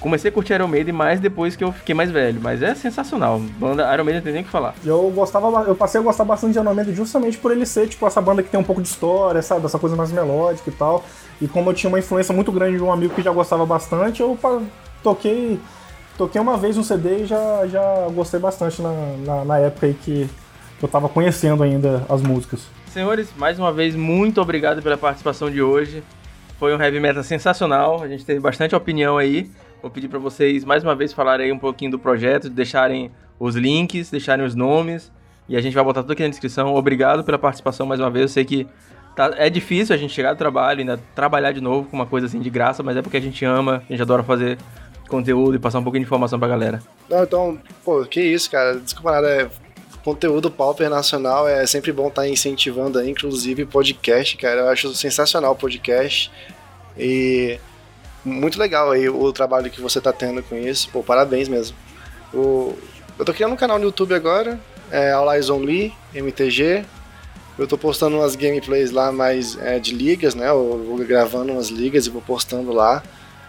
[0.00, 3.40] comecei a curtir Iron Maiden mais depois que eu fiquei mais velho, mas é sensacional.
[3.58, 4.74] Banda Iron Maiden não tem nem o que falar.
[4.84, 8.06] Eu gostava, eu passei a gostar bastante de Iron Maiden justamente por ele ser tipo
[8.06, 11.04] essa banda que tem um pouco de história, sabe, essa coisa mais melódica e tal.
[11.40, 14.20] E como eu tinha uma influência muito grande de um amigo que já gostava bastante,
[14.20, 14.38] eu
[15.02, 15.60] toquei
[16.16, 18.92] toquei uma vez um CD e já, já gostei bastante na,
[19.24, 20.28] na, na época aí que,
[20.78, 22.66] que eu tava conhecendo ainda as músicas.
[22.90, 26.02] Senhores, mais uma vez, muito obrigado pela participação de hoje.
[26.58, 29.50] Foi um heavy metal sensacional, a gente teve bastante opinião aí.
[29.82, 34.10] Vou pedir para vocês mais uma vez falarem um pouquinho do projeto, deixarem os links,
[34.10, 35.12] deixarem os nomes
[35.48, 36.74] e a gente vai botar tudo aqui na descrição.
[36.74, 38.22] Obrigado pela participação mais uma vez.
[38.22, 38.66] Eu sei que
[39.14, 42.26] tá, é difícil a gente chegar do trabalho, ainda trabalhar de novo com uma coisa
[42.26, 44.58] assim de graça, mas é porque a gente ama, a gente adora fazer
[45.08, 46.82] conteúdo e passar um pouquinho de informação pra galera.
[47.08, 48.76] Não, então, pô, que isso, cara.
[48.78, 49.48] Desculpa nada, é
[50.02, 54.60] conteúdo pauper nacional é sempre bom estar tá incentivando inclusive podcast, cara.
[54.60, 56.30] Eu acho sensacional o podcast.
[56.98, 57.58] E
[58.26, 60.88] muito legal aí o trabalho que você tá tendo com isso.
[60.90, 61.76] Pô, parabéns mesmo.
[62.34, 62.76] O,
[63.18, 64.58] eu tô criando um canal no YouTube agora,
[64.90, 65.48] é All Eyes
[66.14, 66.84] MTG.
[67.58, 70.50] Eu tô postando umas gameplays lá mais é, de ligas, né?
[70.50, 73.02] Eu vou gravando umas ligas e vou postando lá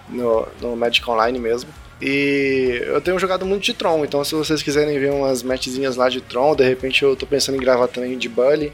[0.07, 1.69] no, no Magic Online mesmo.
[2.01, 6.07] E eu tenho jogado muito de Tron, então se vocês quiserem ver umas matchzinhas lá
[6.07, 8.71] de Tron, de repente eu tô pensando em gravar também de Bully.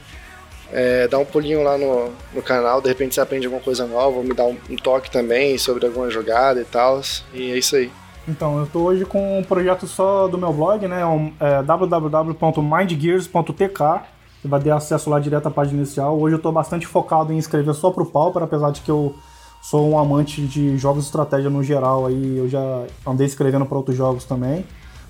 [0.76, 4.24] É, dá um pulinho lá no, no canal, de repente você aprende alguma coisa nova,
[4.24, 7.00] me dá um, um toque também sobre alguma jogada e tal.
[7.32, 7.92] E é isso aí.
[8.28, 11.02] Então, eu tô hoje com um projeto só do meu blog, né?
[11.40, 14.02] É, www.mindgears.tk.
[14.42, 16.20] Você vai ter acesso lá direto à página inicial.
[16.20, 19.14] Hoje eu tô bastante focado em escrever só pro Pauper, apesar de que eu
[19.62, 23.78] sou um amante de jogos de estratégia no geral, aí eu já andei escrevendo para
[23.78, 24.66] outros jogos também.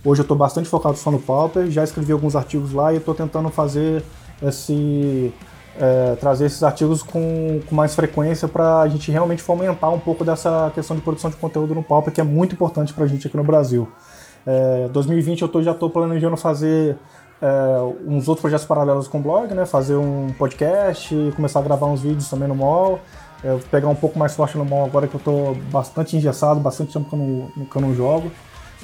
[0.05, 3.15] Hoje eu estou bastante focado só no Pauper, já escrevi alguns artigos lá e estou
[3.15, 4.03] tentando fazer
[4.41, 5.33] esse
[5.79, 10.23] é, trazer esses artigos com, com mais frequência para a gente realmente fomentar um pouco
[10.23, 13.27] dessa questão de produção de conteúdo no Pauper, que é muito importante para a gente
[13.27, 13.87] aqui no Brasil.
[14.45, 16.97] É, 2020 eu tô, já estou planejando fazer
[17.41, 17.47] é,
[18.05, 19.65] uns outros projetos paralelos com o blog, né?
[19.65, 22.99] Fazer um podcast, começar a gravar uns vídeos também no MOL.
[23.43, 26.59] É, eu pegar um pouco mais forte no mall agora que eu tô bastante engessado,
[26.59, 28.31] bastante tempo que eu não, que eu não jogo.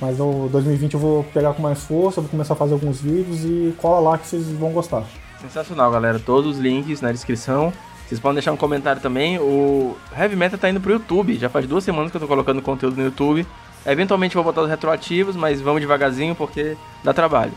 [0.01, 3.43] Mas o 2020 eu vou pegar com mais força, vou começar a fazer alguns vídeos
[3.43, 5.03] e cola lá que vocês vão gostar.
[5.41, 6.19] Sensacional, galera.
[6.19, 7.71] Todos os links na descrição.
[8.07, 9.39] Vocês podem deixar um comentário também.
[9.39, 11.35] O Heavy Metal tá indo pro YouTube.
[11.35, 13.45] Já faz duas semanas que eu tô colocando conteúdo no YouTube.
[13.85, 17.53] Eventualmente vou botar os retroativos, mas vamos devagarzinho porque dá trabalho.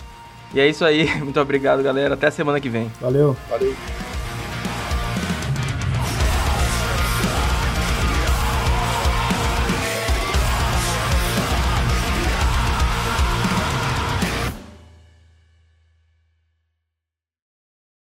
[0.55, 1.13] E é isso aí.
[1.21, 2.15] Muito obrigado, galera.
[2.15, 2.91] Até a semana que vem.
[3.01, 3.37] Valeu.
[3.49, 3.75] Valeu.